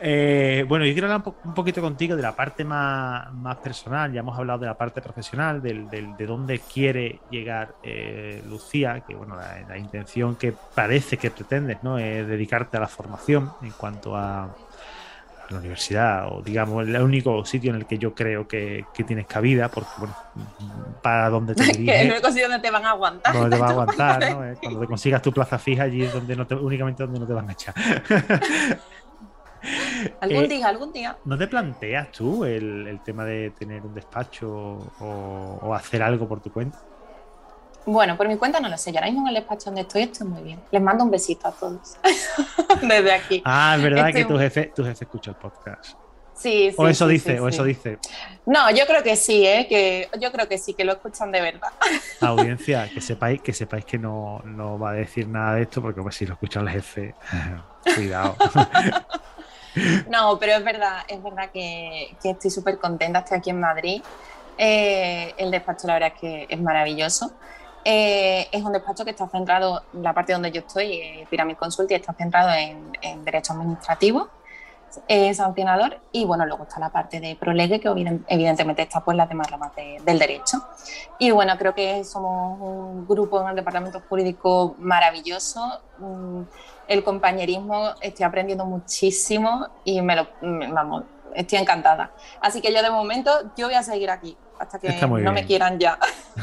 [0.06, 4.12] Eh, bueno, yo quiero hablar un, poquito contigo de la parte más, personal.
[4.12, 9.36] Ya hemos hablado de la parte profesional, de dónde quiere llegar eh, Lucía, que bueno,
[9.36, 11.98] la, intención que parece que pretendes, ¿no?
[11.98, 14.54] Es dedicarte a la formación en cuanto a,
[15.50, 19.68] la universidad, o digamos, el único sitio en el que yo creo que, tienes cabida,
[19.68, 20.14] porque bueno,
[21.02, 22.00] para donde te diriges.
[22.02, 23.34] el único sitio donde te van a aguantar.
[23.34, 24.44] Donde te van a aguantar, ¿no?
[24.44, 27.26] Eh, cuando te consigas tu plaza fija, allí es donde no te, únicamente donde no
[27.26, 27.74] te van a echar.
[30.20, 31.16] algún eh, día, algún día.
[31.24, 36.52] ¿No te planteas tú el, tema de tener un despacho o hacer algo por tu
[36.52, 36.78] cuenta?
[37.86, 38.92] Bueno, por mi cuenta no lo sé.
[38.92, 40.60] Yo ahora mismo en el despacho donde estoy estoy muy bien.
[40.70, 41.96] Les mando un besito a todos
[42.82, 43.42] desde aquí.
[43.44, 45.96] Ah, es verdad que tu jefe, tu jefe escucha el podcast.
[46.34, 46.76] Sí, sí.
[46.76, 47.98] O eso dice, o eso dice.
[48.46, 49.66] No, yo creo que sí, ¿eh?
[49.68, 51.72] que yo creo que sí, que lo escuchan de verdad.
[52.20, 56.02] Audiencia, que sepáis, que sepáis que no, no va a decir nada de esto, porque
[56.02, 57.14] pues, si lo escucha el jefe,
[57.94, 58.36] cuidado.
[60.10, 64.02] no, pero es verdad, es verdad que, que estoy súper contenta, estoy aquí en Madrid.
[64.58, 67.32] Eh, el despacho la verdad es que es maravilloso.
[67.84, 71.90] Eh, es un despacho que está centrado, la parte donde yo estoy, eh, Pyramid Consult,
[71.90, 74.28] y está centrado en, derecho administrativo,
[75.06, 77.88] eh, sancionador, y bueno, luego está la parte de prolegue, que
[78.28, 80.64] evidentemente está pues las demás ramas del derecho.
[81.18, 85.80] Y bueno, creo que somos un grupo en el departamento jurídico maravilloso.
[85.98, 86.42] Mm,
[86.88, 92.12] el compañerismo, estoy aprendiendo muchísimo y me lo, vamos, estoy encantada.
[92.40, 95.78] Así que yo de momento, yo voy a seguir aquí hasta que no me quieran
[95.78, 95.98] ya.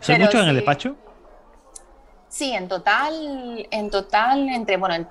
[0.00, 0.96] ¿Son muchos en el despacho?
[2.28, 5.08] Sí, en total, en total, entre, bueno,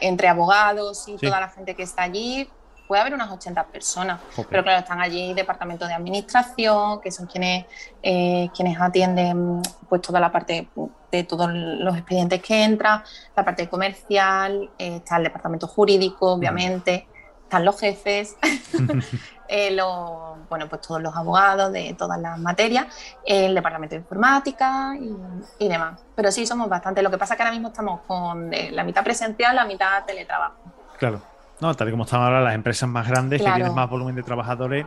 [0.00, 2.48] entre abogados y toda la gente que está allí,
[2.86, 4.20] puede haber unas 80 personas.
[4.50, 7.64] Pero claro, están allí departamento de administración, que son quienes,
[8.02, 10.68] eh, quienes atienden pues toda la parte
[11.10, 13.02] de todos los expedientes que entran,
[13.36, 17.06] la parte comercial, eh, está el departamento jurídico, obviamente,
[17.44, 18.36] están los jefes,
[19.54, 19.76] eh,
[20.48, 22.86] bueno, pues todos los abogados de todas las materias,
[23.22, 24.94] el departamento de informática
[25.58, 26.00] y, demás.
[26.16, 27.02] Pero sí, somos bastante.
[27.02, 30.04] Lo que pasa es que ahora mismo estamos con eh, la mitad presencial, la mitad
[30.06, 30.56] teletrabajo.
[30.98, 31.20] Claro.
[31.60, 34.22] No, tal y como están ahora las empresas más grandes que tienen más volumen de
[34.22, 34.86] trabajadores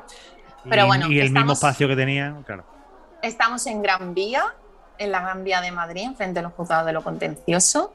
[0.67, 2.65] Pero y, bueno, y el mismo espacio que tenían, claro.
[3.21, 4.43] Estamos en Gran Vía,
[4.97, 7.93] en la Gran Vía de Madrid, frente a los juzgados de lo contencioso.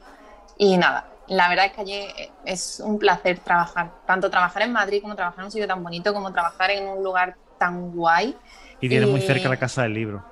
[0.57, 2.07] Y nada, la verdad es que allí
[2.45, 6.13] es un placer trabajar, tanto trabajar en Madrid como trabajar en un sitio tan bonito,
[6.13, 8.35] como trabajar en un lugar tan guay.
[8.79, 10.23] Y tiene muy cerca la casa del libro.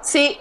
[0.00, 0.36] Sí.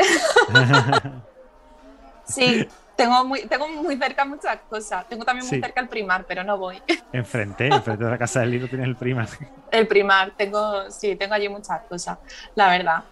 [2.25, 5.07] sí, tengo muy, tengo muy cerca muchas cosas.
[5.07, 6.81] Tengo también muy cerca el primar, pero no voy.
[7.13, 9.27] Enfrente, enfrente de la casa del libro tienes el primar.
[9.71, 12.19] El primar, tengo, sí, tengo allí muchas cosas,
[12.55, 13.03] la verdad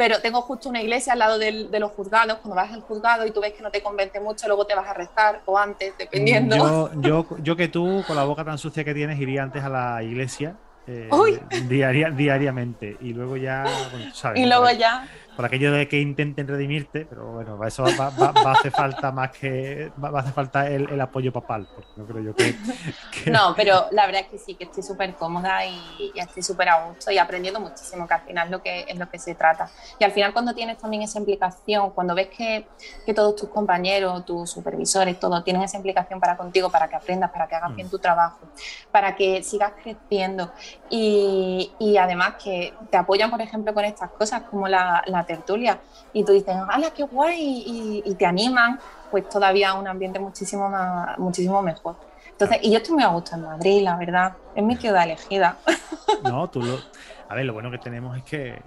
[0.00, 2.38] pero tengo justo una iglesia al lado de los juzgados.
[2.38, 4.88] Cuando vas al juzgado y tú ves que no te convence mucho, luego te vas
[4.88, 6.56] a rezar o antes, dependiendo.
[6.56, 9.68] Yo, yo, yo que tú, con la boca tan sucia que tienes, iría antes a
[9.68, 11.10] la iglesia eh,
[12.16, 14.40] diariamente y luego ya, bueno, sabes.
[14.40, 18.70] Y luego ya por aquello de que intenten redimirte, pero bueno, eso va, a hacer
[18.72, 22.54] falta más que va, a hacer falta el, apoyo papal, porque no creo yo que,
[23.30, 26.86] No, pero la verdad es que sí, que estoy súper cómoda y, estoy súper a
[26.86, 29.70] gusto y aprendiendo muchísimo, que al final es lo que, es lo que se trata.
[29.98, 32.66] Y al final cuando tienes también esa implicación, cuando ves que,
[33.06, 37.30] que todos tus compañeros, tus supervisores, todo, tienen esa implicación para contigo, para que aprendas,
[37.30, 37.90] para que hagas bien mm.
[37.90, 38.40] tu trabajo,
[38.90, 40.52] para que sigas creciendo
[40.88, 45.78] y, y además que te apoyan, por ejemplo, con estas cosas como la, la tertulia
[46.12, 48.02] y tú dices, ¡hala, qué guay!
[48.04, 48.78] Y, te animan,
[49.10, 51.96] pues todavía un ambiente muchísimo, más, muchísimo mejor.
[52.30, 54.32] Entonces, y yo estoy muy a gusto en Madrid, la verdad.
[54.54, 55.58] Es mi ciudad elegida.
[56.24, 56.76] No, tú lo.
[57.28, 58.60] A ver, lo bueno que tenemos es que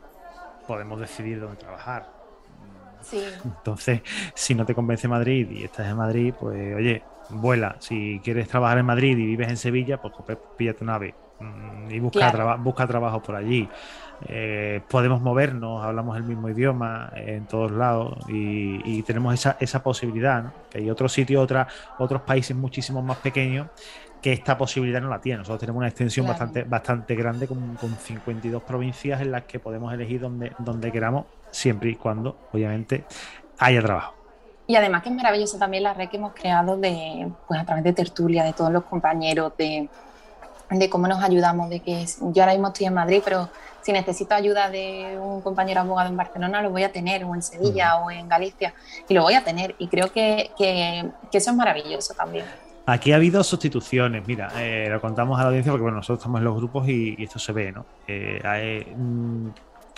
[0.65, 2.07] podemos decidir dónde trabajar.
[3.01, 3.21] Sí.
[3.43, 4.01] Entonces,
[4.33, 7.75] si no te convence Madrid y estás en Madrid, pues oye, vuela.
[7.79, 10.13] Si quieres trabajar en Madrid y vives en Sevilla, pues
[10.57, 12.57] pilla tu nave mm, y busca, Claro.
[12.59, 13.67] busca trabajo por allí.
[14.27, 19.83] Eh, podemos movernos, hablamos el mismo idioma en todos lados y, y tenemos esa, esa
[19.83, 20.43] posibilidad.
[20.43, 20.53] ¿no?
[20.69, 21.67] Que hay otros sitios, otra,
[21.99, 23.67] otros países muchísimo más pequeños
[24.21, 25.39] que esta posibilidad no la tienen.
[25.39, 26.39] Nosotros tenemos una extensión Claro.
[26.39, 31.25] bastante, bastante grande con, con 52 provincias en las que podemos elegir donde, donde queramos,
[31.51, 33.03] siempre y cuando, obviamente,
[33.59, 34.13] haya trabajo.
[34.65, 37.83] Y además que es maravilloso también la red que hemos creado de, pues a través
[37.83, 39.89] de tertulia, de todos los compañeros, de,
[40.69, 43.49] de cómo nos ayudamos, de que yo ahora mismo estoy en Madrid, pero
[43.81, 47.41] si necesito ayuda de un compañero abogado en Barcelona, lo voy a tener, o en
[47.41, 48.73] Sevilla, o en Galicia,
[49.07, 49.75] y lo voy a tener.
[49.77, 52.45] Y creo que, que, que eso es maravilloso también.
[52.85, 56.39] Aquí ha habido sustituciones, mira, eh, lo contamos a la audiencia porque bueno, nosotros estamos
[56.39, 57.85] en los grupos y, y esto se ve, ¿no?
[58.07, 59.47] Eh, hay, mm,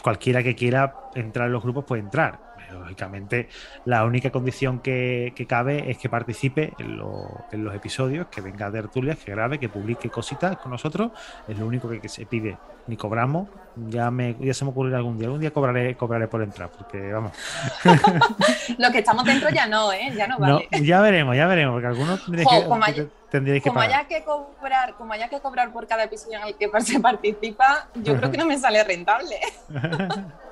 [0.03, 2.39] cualquiera que quiera entrar en los grupos puede entrar.
[2.75, 3.49] Pero, Lógicamente,
[3.85, 8.41] la única condición que, que cabe es que participe en, lo- en los episodios, que
[8.41, 11.11] venga de tertulias, que grabe, que publique cositas con nosotros.
[11.47, 12.57] Es lo único que, que se pide.
[12.87, 13.47] Ni cobramos.
[13.87, 15.25] Ya me ya se me ocurrirá algún día.
[15.27, 17.31] Algún día cobraré, cobraré por entrar, porque vamos.
[18.77, 20.11] Los que estamos dentro ya no, ¿eh?
[20.15, 20.67] Ya no No, vale.
[20.83, 24.07] ya veremos, ya veremos, porque algunos tendréis Jo, que, como haya- tendréis que como haya
[24.07, 28.15] que cobrar, como haya que cobrar por cada episodio en el que se participa, yo
[28.17, 29.35] creo que no me sale rentable.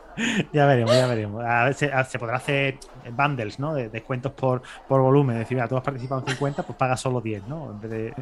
[0.51, 1.43] ya veremos, ya veremos.
[1.45, 2.77] A ver, se, se podrá hacer
[3.11, 3.73] bundles, ¿no?
[3.73, 5.35] De descuentos por, por volumen.
[5.35, 7.71] Es decir, mira, tú has participado en 50, pues pagas solo 10, ¿no?
[7.71, 8.13] En vez de,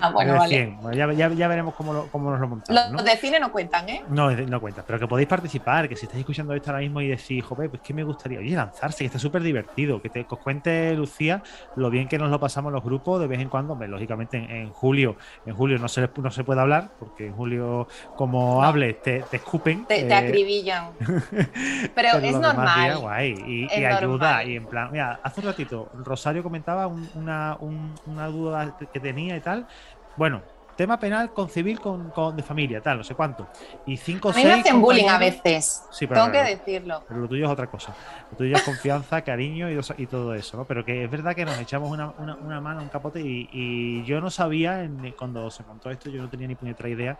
[0.00, 0.54] Ah, en bueno, vez de vale.
[0.56, 0.82] 100.
[0.82, 3.02] Bueno, ya, ya- ya veremos cómo, lo- cómo nos lo montamos, Los ¿no?
[3.02, 4.02] de cine no cuentan, ¿eh?
[4.08, 7.08] No, no cuenta, pero que podéis participar, que si estáis escuchando esto ahora mismo y
[7.08, 10.34] decís, joder, pues que me gustaría, oye, lanzarse, que está súper divertido, que, te, que
[10.34, 11.42] os cuente Lucía
[11.74, 14.70] lo bien que nos lo pasamos los grupos de vez en cuando, lógicamente en, en
[14.72, 18.62] julio, en julio no se, no se puede hablar, porque en julio como No.
[18.62, 19.86] hables te, te escupen.
[19.86, 20.92] Te, te eh, acribillan.
[20.98, 22.80] Pero pero es normal.
[22.84, 26.86] días, guay, y, Es y ayuda, y en plan, mira, hace un ratito Rosario comentaba
[26.86, 29.66] un- una, un- una duda que tenía y tal,
[30.14, 30.48] bueno,
[30.84, 33.48] tema penal con civil con, con- de familia, tal, no sé cuánto,
[33.86, 35.82] y cinco A mí me seis hacen bullying a veces.
[35.90, 37.04] Sí, pero, Tengo que decirlo.
[37.06, 37.94] pero lo tuyo es otra cosa.
[38.30, 40.66] Lo tuyo es confianza, cariño y, y todo eso, ¿no?
[40.66, 44.04] Pero que es verdad que nos echamos una, una- una mano, un capote, y, y
[44.04, 47.18] yo no sabía, en- cuando se montó esto, yo no tenía ni puñetera idea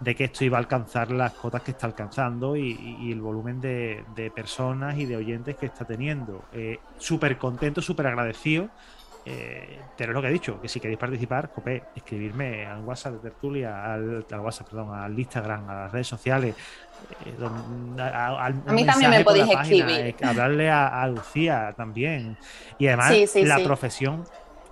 [0.00, 4.04] de que esto iba a alcanzar las cotas que está alcanzando y el volumen de,
[4.08, 6.48] de personas y de oyentes que está teniendo.
[6.52, 8.72] Eh, súper contento, súper agradecido.
[9.30, 13.14] Eh, pero es lo que he dicho, que si queréis participar, jope, escribirme al WhatsApp
[13.14, 16.56] de Tertulia, al, al WhatsApp, perdón, al Instagram, a las redes sociales.
[17.26, 20.06] eh, don- a, a- al- A mí también me podéis página, escribir.
[20.08, 22.38] eh, hablarle a, a Lucía también.
[22.78, 23.62] Y además, Sí, sí, la sí.
[23.64, 24.24] profesión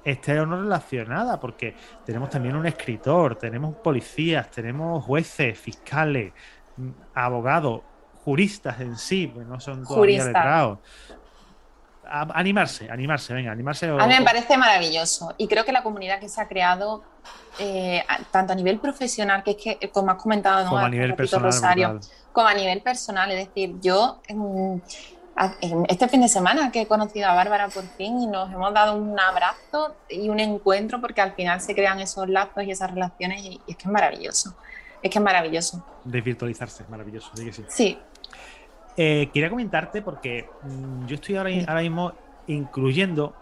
[0.04, 6.32] esté o no relacionada, porque tenemos también un escritor, tenemos policías, tenemos jueces, fiscales,
[6.76, 7.82] mm, abogados,
[8.12, 10.78] juristas en sí, pues no son todavía letrados.
[12.08, 13.90] A- animarse, animarse, venga, animarse.
[13.90, 17.02] o- A mí me parece maravilloso y creo que la comunidad que se ha creado,
[17.58, 20.70] eh, tanto a nivel profesional, que es que, eh, como has comentado, ¿no?
[20.70, 21.46] como a nivel personal.
[21.46, 22.10] Rosario, brutal.
[22.32, 24.20] como a nivel personal, es decir, yo
[25.88, 28.96] este fin de semana que he conocido a Bárbara por fin y nos hemos dado
[28.96, 33.42] un abrazo y un encuentro porque al final se crean esos lazos y esas relaciones
[33.42, 34.54] y, y es que es maravilloso,
[35.02, 35.84] es que es maravilloso.
[36.04, 37.64] Desvirtualizarse, maravilloso, sí que sí.
[37.68, 37.98] Sí,
[38.96, 42.12] Eh, quería comentarte porque mm, yo estoy ahora, ahora mismo
[42.46, 43.34] incluyendo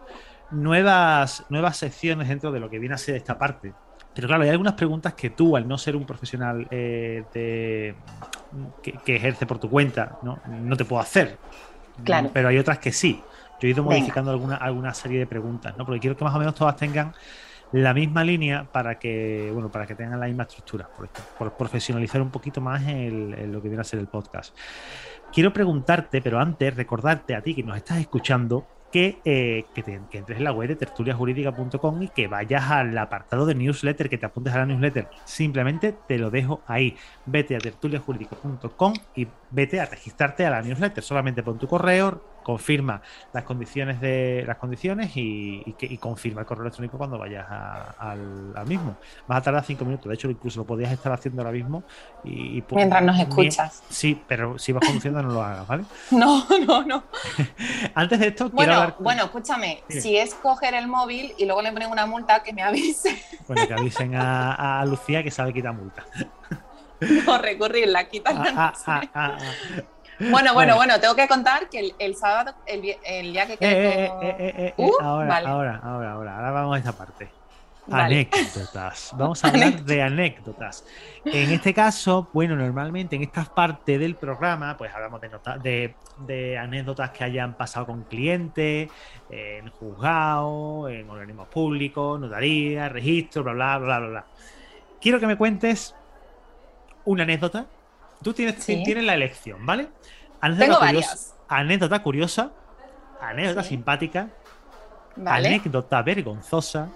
[0.50, 3.72] nuevas, nuevas secciones dentro de lo que viene a ser esta parte.
[4.14, 7.94] Pero claro, hay algunas preguntas que tú, al no ser un profesional eh, de-
[8.82, 10.38] que, que ejerce por tu cuenta, ¿no?
[10.46, 11.36] no te puedo hacer.
[12.04, 12.30] Claro.
[12.32, 13.20] Pero hay otras que sí.
[13.60, 13.96] Yo he ido Venga.
[13.96, 15.84] modificando alguna, alguna serie de preguntas, ¿no?
[15.84, 17.12] Porque quiero que más o menos todas tengan
[17.72, 21.52] la misma línea para que, bueno, para que tengan la misma estructura, por, esto, por
[21.54, 24.54] profesionalizar un poquito más el- el lo que viene a ser el podcast.
[25.34, 29.82] Quiero preguntarte, pero antes recordarte a ti que nos estás escuchando que, eh, que,
[30.12, 34.26] entres en la web de tertuliajurídica.com y que vayas al apartado de newsletter, que te
[34.26, 35.08] apuntes a la newsletter.
[35.24, 36.96] Simplemente te lo dejo ahí.
[37.26, 41.02] Vete a tertuliajurídica.com y vete a registrarte a la newsletter.
[41.02, 46.42] Solamente pon tu correo, confirma las condiciones de las condiciones y, y que- y confirma
[46.42, 48.96] el correo electrónico cuando vayas a- al, al mismo.
[49.26, 50.06] Vas a tardar cinco minutos.
[50.08, 51.82] De hecho, incluso lo podías estar haciendo ahora mismo.
[52.22, 53.82] Y, y pu- mientras nos escuchas.
[53.88, 55.84] Sí, pero si vas conduciendo no lo hagas, ¿vale?
[56.12, 57.02] No, no, no.
[57.94, 58.96] Antes de esto, Bueno, hablar.
[59.00, 62.62] bueno, escúchame, si es coger el móvil y luego le ponen una multa, que me
[62.62, 63.20] avise.
[63.48, 66.04] Bueno, que avisen a, a Lucía que sabe quitar multa.
[67.26, 68.44] No recurrirla, quitarla.
[68.56, 69.10] ah, no sé.
[69.14, 69.38] ah.
[70.30, 71.00] Bueno, bueno, Bueno.
[71.00, 74.92] tengo que contar que el, el sábado, el, día que Eh, quedé eh, eh, Uh,
[75.00, 75.46] ahora, vale.
[75.46, 77.30] ahora, ahora, ahora, ahora vamos a esta parte.
[77.90, 79.10] Anécdotas.
[79.14, 80.86] Vamos a hablar de anécdotas.
[81.24, 85.20] En este caso, bueno, normalmente en esta parte del programa, pues hablamos
[85.62, 88.90] de, de, anécdotas que hayan pasado con clientes,
[89.28, 94.24] en juzgado, en organismos públicos, notaría, registro, bla, bla, bla, bla, bla.
[95.00, 95.94] Quiero que me cuentes
[97.04, 97.66] una anécdota.
[98.24, 99.88] Tú tienes, tienes la elección, ¿vale?
[100.40, 101.36] Anécdota Tengo varias.
[101.46, 102.50] Anécdota curiosa,
[103.20, 104.30] anécdota simpática,
[105.24, 106.88] anécdota vergonzosa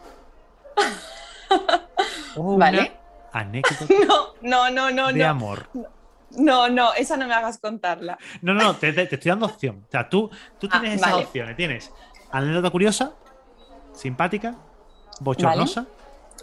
[2.37, 2.93] ¿Vale?
[3.33, 3.87] Anécdota.
[4.41, 5.13] No, no, no, no.
[5.13, 5.69] De amor.
[6.31, 8.19] No, no, esa no me hagas contarla.
[8.43, 9.85] No, no, te, te, estoy dando opción.
[9.89, 11.57] O sea, tú, tú ah, tienes esas opciones.
[11.57, 11.93] Tienes
[12.31, 13.13] anécdota curiosa,
[13.93, 14.55] simpática,
[15.21, 15.87] bochornosa.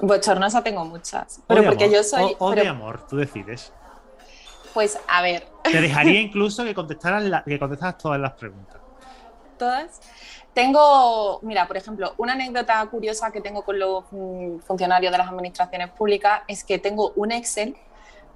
[0.01, 1.41] Bochornosa tengo muchas.
[1.47, 2.35] Pero porque yo soy.
[2.39, 3.71] O, de amor, tú decides.
[4.75, 5.47] Pues a ver.
[5.63, 8.75] Te dejaría incluso que contestaras, que contestaras todas las preguntas.
[9.57, 10.01] ¿Todas?
[10.53, 15.29] Tengo, mira, por ejemplo, una anécdota curiosa que tengo con los mm, funcionarios de las
[15.29, 17.77] administraciones públicas es que tengo un Excel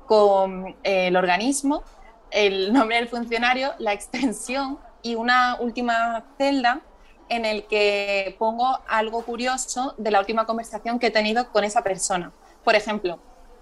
[0.05, 1.83] con eh, el organismo,
[2.31, 6.79] el nombre del funcionario, la extensión y una última celda
[7.27, 11.83] en el que pongo algo curioso de la última conversación que he tenido con esa
[11.83, 12.31] persona.
[12.63, 13.19] Por ejemplo,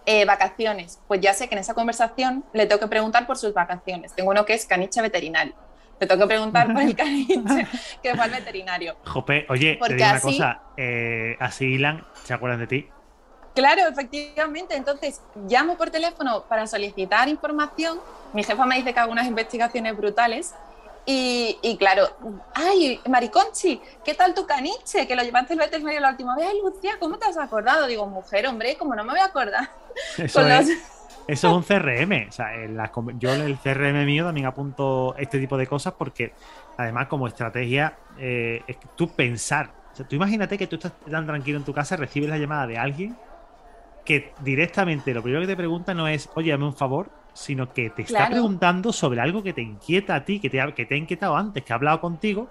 [0.07, 0.99] eh, vacaciones.
[1.07, 4.13] Pues ya sé que en esa conversación le tengo que preguntar por sus vacaciones.
[4.13, 5.53] Tengo uno que es caniche veterinario
[5.99, 7.67] te tengo que preguntar por el caniche
[8.01, 8.97] que fue al veterinario.
[9.05, 12.89] Jope, oye, te digo una cosa, eh, así Ilan se acuerdan de ti.
[13.55, 14.75] Claro, efectivamente.
[14.75, 17.99] Entonces, llamo por teléfono para solicitar información.
[18.33, 20.53] Mi jefa me dice que hago unas investigaciones brutales.
[21.09, 22.09] Y, y, claro,
[22.53, 25.07] ay, Mariconchi, ¿qué tal tu caniche?
[25.07, 26.47] Que lo llevaste el veterinario la última vez.
[26.49, 27.87] Ay, Lucía, ¿cómo te has acordado?
[27.87, 29.69] Digo, mujer, hombre, ¿cómo no me voy a acordar?
[30.17, 30.69] Eso es.
[31.25, 32.27] Eso es un CRM.
[32.27, 36.33] O sea, en la, yo el CRM mío también apunto este tipo de cosas porque
[36.75, 39.71] además como estrategia eh, es tú pensar.
[39.93, 42.67] O sea, tú imagínate que tú estás tan tranquilo en tu casa, recibes la llamada
[42.67, 43.15] de alguien
[44.07, 47.91] que directamente lo primero que te pregunta no es, oye, dame un favor, sino que
[47.91, 50.97] te está preguntando sobre algo que te inquieta a ti, que te, que te ha
[50.97, 52.49] inquietado antes, que ha hablado contigo,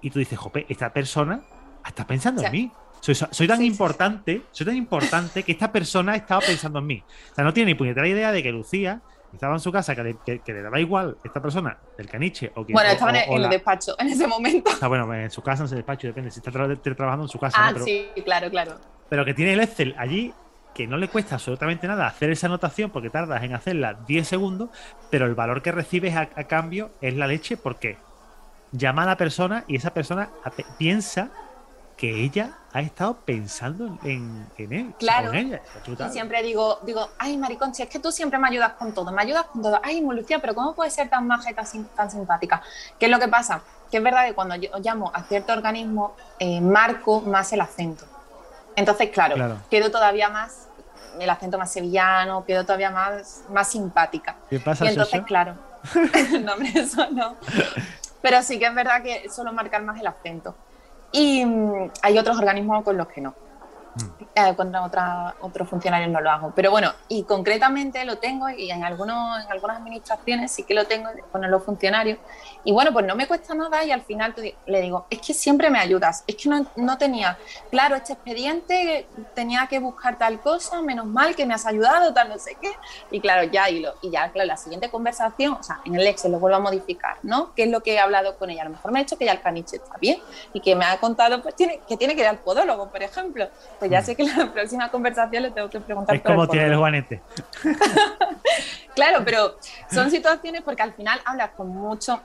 [0.00, 1.42] y tú dices, jope, esta persona
[1.86, 2.72] está pensando en mí.
[3.00, 7.04] Soy, tan importante, soy tan importante que esta persona estaba pensando en mí.
[7.32, 10.40] O sea, no tiene ni puñetera idea de que Lucía estaba en su casa, que
[10.46, 12.72] le, daba igual esta persona del caniche o que.
[12.72, 14.70] Bueno, estaba en, el despacho en ese momento.
[14.70, 16.30] Está bueno, en su casa, en ese despacho, depende.
[16.30, 17.58] Si está trabajando en su casa.
[17.60, 18.78] Ah, sí, claro, claro.
[19.10, 20.32] Pero que tiene el Excel allí
[20.74, 24.70] que no le cuesta absolutamente nada hacer esa anotación porque tardas en hacerla 10 segundos,
[25.10, 27.96] pero el valor que recibes a, cambio es la leche porque
[28.72, 30.30] llama a la persona y esa persona
[30.76, 31.30] piensa
[31.96, 34.92] que ella ha estado pensando en, él.
[34.98, 35.32] Claro.
[35.32, 35.62] ella.
[35.86, 39.22] Y siempre digo, digo, ay, Mariconchi, es que tú siempre me ayudas con todo, me
[39.22, 39.80] ayudas con todo.
[39.80, 42.62] Ay, Lucía, pero ¿cómo puede ser tan maja y tan, simpática?
[42.98, 43.62] ¿Qué es lo que pasa?
[43.92, 48.06] Que es verdad que cuando yo llamo a cierto organismo, eh, marco más el acento.
[48.76, 50.68] Entonces, claro, quedo todavía más,
[51.18, 54.36] el acento más sevillano, quedo todavía más, más simpática.
[54.50, 55.56] ¿Qué pasa, Y entonces, claro,
[56.40, 57.36] no, hombre, eso no.
[58.20, 60.56] Pero sí que es verdad que suelo marcar más el acento.
[61.12, 63.34] Y mm, hay otros organismos con los que no.
[64.36, 66.52] Eh, contra otra, otros funcionarios no lo hago.
[66.56, 70.86] Pero bueno, y concretamente lo tengo y en, algunos, en algunas administraciones sí que lo
[70.86, 72.18] tengo con los funcionarios.
[72.64, 74.34] Y bueno, pues no me cuesta nada y al final
[74.66, 77.38] le digo, es que siempre me ayudas, es que no, no, tenía,
[77.70, 82.28] claro, este expediente tenía que buscar tal cosa, menos mal que me has ayudado, tal
[82.30, 82.72] no sé qué.
[83.12, 86.06] Y claro, ya, y, lo, y ya, claro, la siguiente conversación, o sea, en el
[86.08, 87.54] Excel lo vuelvo a modificar, ¿no?
[87.54, 88.62] ¿Qué es lo que he hablado con ella?
[88.62, 90.18] A lo mejor me ha dicho que ya el caniche está bien
[90.52, 93.48] y que me ha contado, pues tiene, que tiene que ir al podólogo, por ejemplo.
[93.86, 94.04] Ya mm.
[94.04, 96.16] sé que la próxima conversación le tengo que preguntar.
[96.16, 97.22] Es como tiene el juanete.
[98.94, 99.56] claro, pero
[99.90, 102.20] son situaciones porque al final hablas con mucho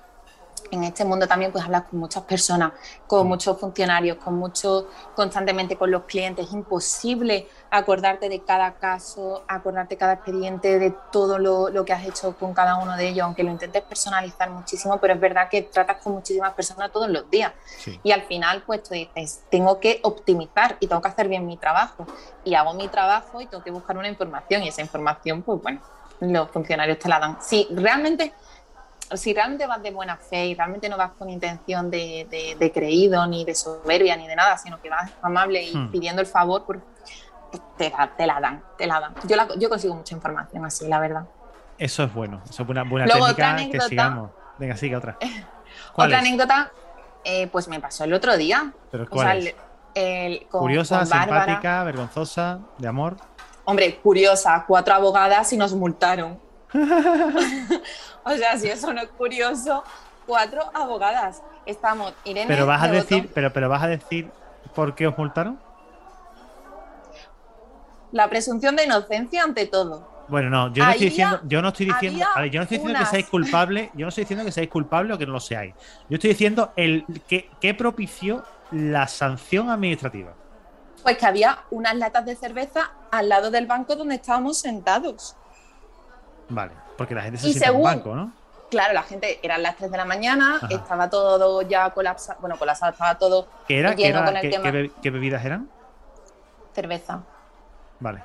[0.71, 2.73] en este mundo también pues hablas con muchas personas,
[3.07, 4.85] con muchos funcionarios, con muchos,
[5.15, 6.47] constantemente con los clientes.
[6.47, 12.35] Es imposible acordarte de cada caso, acordarte cada expediente, de todo lo, que has hecho
[12.35, 15.97] con cada uno de ellos, aunque lo intentes personalizar muchísimo, pero es verdad que tratas
[16.03, 17.53] con muchísimas personas todos los días.
[18.03, 21.57] Y al final pues tú dices, tengo que optimizar y tengo que hacer bien mi
[21.57, 22.05] trabajo.
[22.43, 25.81] Y hago mi trabajo y tengo que buscar una información y esa información pues bueno,
[26.19, 27.37] los funcionarios te la dan.
[27.41, 28.33] Si realmente
[29.13, 33.45] si realmente vas de buena fe y realmente no vas con intención de, creído, ni
[33.45, 35.91] de soberbia, ni de nada, sino que vas amable y hmm.
[35.91, 36.79] pidiendo el favor, pues,
[37.51, 37.89] pues te,
[38.25, 39.15] la, dan, te la dan.
[39.27, 41.25] Yo, yo consigo mucha información así, la verdad.
[41.77, 44.31] Eso es bueno, eso es una buena técnica que sigamos.
[44.57, 45.17] Venga, sigue otra.
[45.95, 46.71] otra anécdota,
[47.23, 48.73] eh, pues me pasó el otro día.
[48.91, 49.53] ¿Pero cuál
[50.49, 53.17] ¿Curiosa, simpática, vergonzosa, de amor?
[53.65, 56.39] Hombre, curiosa, cuatro abogadas y nos multaron.
[58.23, 59.83] o sea, si eso no es curioso,
[60.25, 61.41] cuatro abogadas.
[61.65, 62.47] Estamos, Irene.
[62.47, 64.29] Pero vas a decir, pero, pero vas a decir
[64.75, 65.59] por qué os multaron.
[68.11, 70.19] La presunción de inocencia ante todo.
[70.29, 72.63] Bueno, no, yo no estoy diciendo, yo no estoy diciendo, había a ver, yo no
[72.63, 75.33] estoy diciendo que seáis culpables, yo no estoy diciendo que seáis culpables o que no
[75.33, 75.73] lo seáis.
[76.07, 80.33] Yo estoy diciendo el que, que propició la sanción administrativa.
[81.01, 85.35] Pues que había unas latas de cerveza al lado del banco donde estábamos sentados.
[86.49, 88.33] Vale, porque la gente se Y sienta en un según- banco, ¿no?
[88.69, 90.67] Claro, la gente, eran las 3 de la mañana, Ajá.
[90.69, 93.95] estaba todo ya colapsado, bueno, colapsado, estaba todo ¿Qué era?
[93.95, 94.63] ¿Qué, lleno era- con el qué- tema.
[94.63, 95.69] qué be- qué bebidas eran?
[96.73, 97.21] cerveza.
[97.99, 98.23] Vale.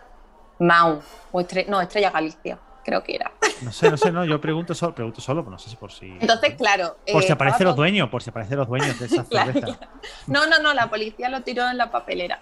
[0.58, 1.00] Mau,
[1.32, 3.32] o Estre- no, Estrella Galicia, creo que era.
[3.64, 5.90] No sé, no sé, no, yo pregunto solo, pregunto solo, pero no sé si por
[5.92, 6.06] si.
[6.20, 6.96] Entonces, claro.
[7.10, 9.52] por eh, si aparecen estaba los dueños, por si aparecen los dueños de esa Claro,
[9.52, 9.78] cerveza.
[10.26, 12.40] No, no, no, la policía lo tiró en la papelera.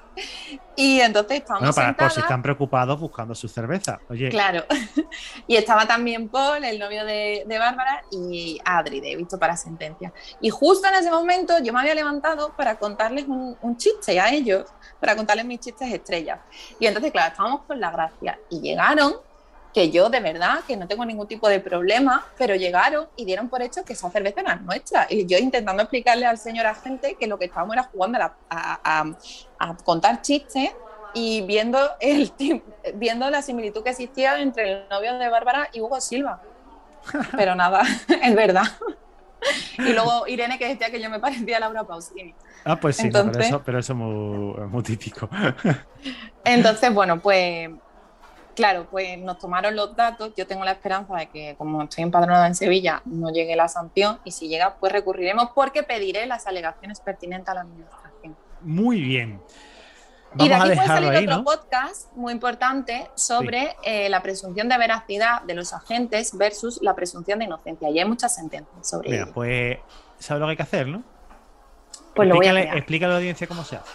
[0.76, 4.00] Y entonces estábamos Bueno, para, por si están preocupados buscando su cerveza.
[4.08, 4.64] Oye, Claro.
[5.46, 10.12] Y estaba también Paul, el novio de, de Bárbara, y Adri, de Visto para Sentencia.
[10.40, 14.32] Y justo en ese momento yo me había levantado para contarles un, un chiste a
[14.32, 14.66] ellos,
[15.00, 16.40] para contarles mis chistes estrellas.
[16.78, 18.38] Y entonces, claro, estábamos con la gracia.
[18.50, 19.14] Y llegaron,
[19.74, 23.48] que yo de verdad, que no tengo ningún tipo de problema, pero llegaron y dieron
[23.48, 25.06] por hecho que esa cerveza era nuestra.
[25.08, 28.80] Y yo intentando explicarle al señor agente que lo que estábamos era jugando a, a-
[29.00, 29.12] a-
[29.58, 30.70] a contar chistes
[31.14, 32.32] y viendo, el,
[32.94, 36.40] viendo la similitud que existía entre el novio de Bárbara y Hugo Silva.
[37.36, 37.82] Pero nada,
[38.22, 38.64] es verdad.
[39.78, 42.32] Y luego Irene que decía que yo me parecía a Laura Pausini.
[42.64, 45.28] ah, pues sí, no, pero entonces- eso, pero eso es muy, muy típico.
[46.44, 47.70] Entonces, bueno, pues
[48.54, 50.32] claro, pues nos tomaron los datos.
[50.36, 54.18] Yo tengo la esperanza de que como estoy empadronada en Sevilla, no llegue la sanción
[54.24, 58.36] y si llega, pues recurriremos porque pediré las alegaciones pertinentes a la administración.
[58.62, 59.40] Muy bien.
[60.38, 61.44] y de Vamos aquí puede salir ahí, otro ¿no?
[61.44, 67.38] podcast muy importante sobre eh, la presunción de veracidad de los agentes versus la presunción
[67.40, 67.90] de inocencia.
[67.90, 69.32] Y hay muchas sentencias sobre Mira, ello.
[69.34, 69.78] pues,
[70.18, 71.02] ¿sabes lo que hay que hacer, no?
[72.14, 72.76] Pues lo voy a crear.
[72.76, 73.90] explícale a la audiencia cómo se hace.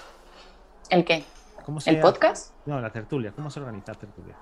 [0.89, 1.23] ¿El qué?
[1.65, 2.53] ¿Cómo se ¿El hace- podcast?
[2.65, 3.31] No, la tertulia.
[3.35, 4.35] ¿Cómo se organiza la tertulia?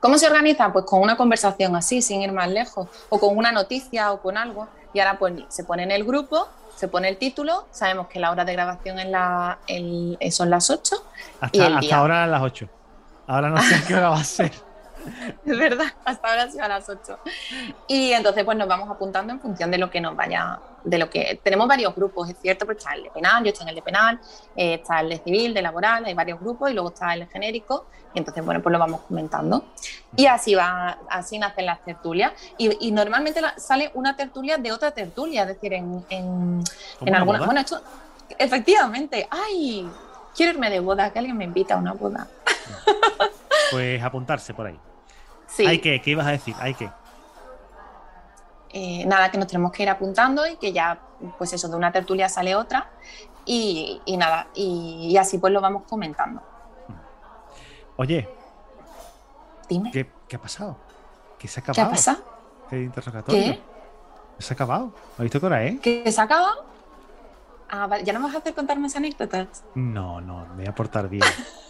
[0.00, 0.72] ¿Cómo se organiza?
[0.72, 4.36] Pues con una conversación así, sin ir más lejos, o con una noticia o con
[4.36, 4.68] algo.
[4.92, 8.30] Y ahora pues se pone en el grupo, se pone el título, sabemos que la
[8.30, 10.96] hora de grabación es la, el- eh, son las 8,
[11.40, 11.96] Hasta, Y el hasta día.
[11.98, 12.68] ahora a las 8.
[13.26, 14.50] Ahora no sé qué hora va a ser.
[15.46, 17.18] es verdad, hasta ahora ha sido a las 8.
[17.88, 21.08] Y entonces pues nos vamos apuntando en función de lo que nos vaya, de lo
[21.10, 21.40] que...
[21.42, 23.82] Tenemos varios grupos, es cierto, pues está el de penal, yo estoy en el de
[23.82, 24.20] penal,
[24.56, 27.86] eh, está el de civil, de laboral, hay varios grupos y luego está el genérico
[28.12, 29.66] y entonces bueno pues lo vamos comentando
[30.16, 34.72] y así va así nacen las tertulias y, y normalmente la- sale una tertulia de
[34.72, 36.24] otra tertulia es decir en, en,
[36.98, 37.46] ¿Como en una alguna boda?
[37.46, 37.80] bueno esto
[38.36, 39.88] efectivamente ay
[40.34, 42.26] quiero irme de boda que alguien me invita a una boda
[43.70, 44.78] Pues apuntarse por ahí.
[45.50, 46.00] Sí ¿Hay que?
[46.00, 46.54] ¿Qué ibas a decir?
[46.60, 46.90] ¿Hay que?
[48.72, 50.98] eh, nada que nos tenemos que ir apuntando y que ya
[51.38, 52.88] pues eso de una tertulia sale otra
[53.44, 56.40] y, y nada y, y así pues lo vamos comentando
[57.96, 58.28] Oye,
[59.68, 60.76] dime ¿qué, qué ha pasado?
[61.38, 61.90] ¿Qué se ha qué ha acabado?
[61.90, 62.18] pasado
[62.70, 63.42] ¿Qué interrogatorio?
[63.42, 63.60] ¿Qué?
[64.38, 64.92] Se ha acabado.
[65.18, 65.80] ¿Has visto qué hora es?
[65.80, 66.52] ¿Que se acaba?
[67.68, 68.04] Ah, vale.
[68.04, 69.64] ¿Ya no vas a hacer contar más anécdotas?
[69.74, 71.24] No, no, me voy a portar bien.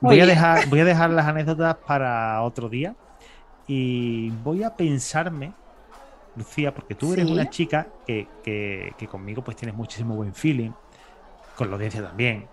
[0.00, 2.94] Voy, a dejar, voy a dejar las anécdotas para otro día
[3.66, 5.52] y voy a pensarme,
[6.36, 7.32] Lucía, porque tú eres Sí.
[7.32, 10.70] una chica que, que- que conmigo pues tienes muchísimo buen feeling,
[11.56, 12.46] con la audiencia también.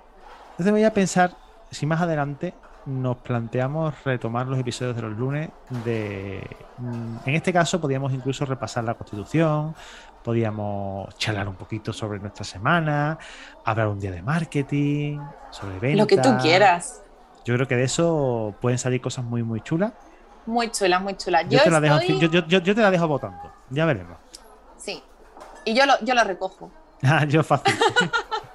[0.51, 1.35] Entonces voy a pensar
[1.71, 2.53] si más adelante
[2.85, 5.49] nos planteamos retomar los episodios de los lunes
[5.85, 6.45] de...
[6.77, 9.73] mm, En este caso podríamos incluso repasar la constitución,
[10.23, 13.17] podíamos charlar un poquito sobre nuestra semana,
[13.65, 15.19] hablar un día de marketing,
[15.51, 15.99] sobre ventas.
[15.99, 17.02] Lo que tú quieras.
[17.45, 19.91] Yo creo que de eso pueden salir cosas muy, muy chulas.
[20.45, 21.41] Muy chula, muy chula.
[21.43, 23.51] Yo, Yo, te, la dejo, estoy- yo, yo- yo- te la dejo votando.
[23.69, 24.17] Ya veremos.
[24.77, 25.01] Sí.
[25.65, 26.69] Y yo lo, yo lo recojo.
[27.03, 27.73] Ah, yo fácil.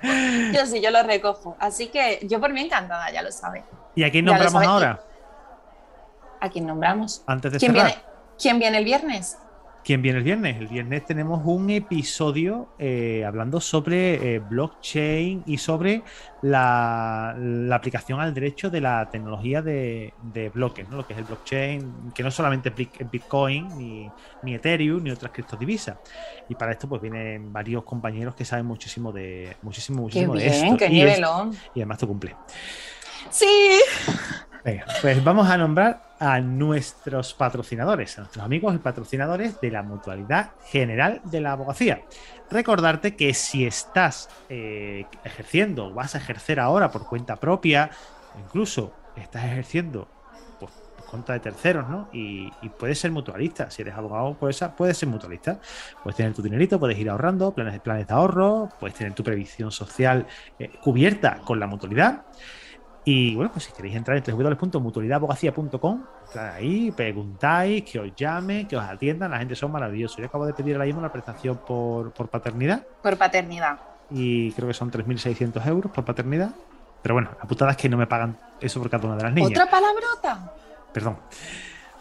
[0.55, 1.57] Yo sí, yo lo recojo.
[1.59, 3.65] Así que yo por mí encantada, ya lo sabes.
[3.97, 5.01] ¿Y a quién nombramos ahora?
[6.41, 7.23] ¿A quién nombramos?
[7.27, 7.87] Antes de ¿Quién cerrar.
[7.89, 8.03] viene,
[8.41, 9.39] ¿Quién viene el viernes?
[9.85, 10.57] ¿Quién viene el viernes?
[10.59, 16.03] El viernes tenemos un episodio eh, hablando sobre eh, blockchain y sobre
[16.43, 20.99] la, la aplicación al derecho de la tecnología de, de bloques, ¿no?
[20.99, 24.11] lo que es el blockchain, que no solamente es Bit- Bitcoin, ni,
[24.43, 25.97] ni Ethereum, ni otras criptodivisas.
[26.51, 30.41] Y para esto pues vienen varios compañeros que saben muchísimo de muchísimo, Qué muchísimo de
[30.45, 30.77] bien, esto.
[30.77, 31.19] qué y, es-
[31.75, 32.37] y además tu cumple.
[33.31, 33.47] Sí.
[34.65, 39.83] Venga, pues vamos a nombrar a nuestros patrocinadores, a nuestros amigos y patrocinadores de la
[39.83, 42.03] Mutualidad General de la Abogacía.
[42.51, 47.91] Recordarte que si estás eh, ejerciendo vas a ejercer ahora por cuenta propia,
[48.43, 50.09] incluso estás ejerciendo
[50.59, 52.09] por, por cuenta de terceros, ¿no?
[52.13, 53.71] Y, puedes ser mutualista.
[53.71, 55.61] Si eres abogado, pues, puedes ser mutualista.
[56.03, 59.71] Puedes tener tu dinerito, puedes ir ahorrando, planes planes de ahorro, puedes tener tu previsión
[59.71, 60.27] social
[60.59, 62.25] eh, cubierta con la mutualidad.
[63.11, 66.03] Y bueno, pues si queréis entrar en www.mutualidadabogacía.com,
[66.39, 70.19] ahí, preguntáis, que os llamen, que os atiendan, la gente son maravillosos.
[70.19, 72.87] Yo acabo de pedir ahora mismo una prestación por, por paternidad.
[73.03, 73.79] Por paternidad.
[74.11, 76.51] Y creo que son 3.600 euros por paternidad.
[77.01, 79.33] Pero bueno, la putada es que no me pagan eso por cada una de las
[79.33, 79.53] niñas.
[79.53, 80.53] ¿Otra palabrota?
[80.93, 81.17] Perdón.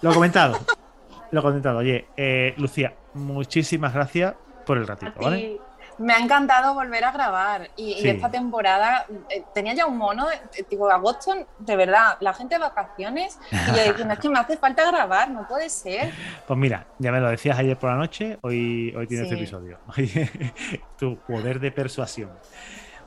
[0.01, 0.59] Lo he comentado.
[1.31, 1.77] Lo he comentado.
[1.77, 4.35] Oye, eh, Lucía, muchísimas gracias
[4.65, 5.57] por el ratito, ¿vale?
[5.97, 10.63] Me ha encantado volver a grabar y, esta temporada eh, tenía ya un mono, eh,
[10.63, 14.57] tipo agosto, de verdad, la gente de vacaciones y yo diciendo, es que me hace
[14.57, 16.13] falta grabar, no puede ser.
[16.45, 19.79] Pues mira, ya me lo decías ayer por la noche, hoy, hoy tienes este episodio.
[20.97, 22.29] tu poder de persuasión.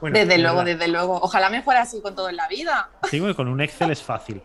[0.01, 1.19] desde luego, desde luego.
[1.23, 2.91] Ojalá me fuera así con todo en la vida.
[3.09, 4.43] Sí, con un Excel es fácil.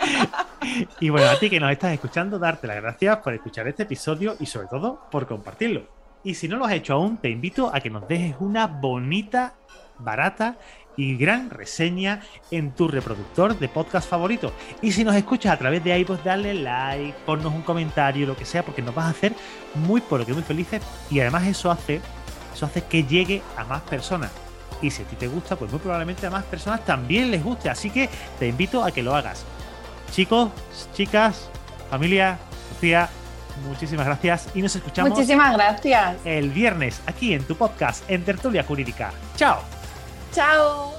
[1.00, 4.36] y bueno, a ti que nos estás escuchando, darte las gracias por escuchar este episodio
[4.38, 5.97] y sobre todo por compartirlo.
[6.24, 9.54] Y si no lo has hecho aún, te invito a que nos dejes una bonita,
[9.98, 10.56] barata
[10.96, 14.52] y gran reseña en tu reproductor de podcast favorito.
[14.82, 18.44] Y si nos escuchas a través de iVoox, dale like, ponnos un comentario, lo que
[18.44, 19.32] sea, porque nos vas a hacer
[19.74, 20.82] muy, por lo que muy felices.
[21.08, 22.00] Y además eso hace,
[22.52, 24.32] eso hace que llegue a más personas.
[24.82, 27.70] Y si a ti te gusta, pues muy probablemente a más personas también les guste.
[27.70, 28.08] Así que
[28.40, 29.44] te invito a que lo hagas.
[30.10, 30.50] Chicos,
[30.94, 31.48] chicas,
[31.90, 32.38] familia,
[32.72, 33.08] Lucía,
[33.66, 35.10] muchísimas gracias y nos escuchamos.
[35.10, 36.16] Muchísimas gracias.
[36.24, 39.12] El viernes aquí en tu podcast en Tertulia Jurídica.
[39.36, 39.62] Chao.
[40.32, 40.97] Chao.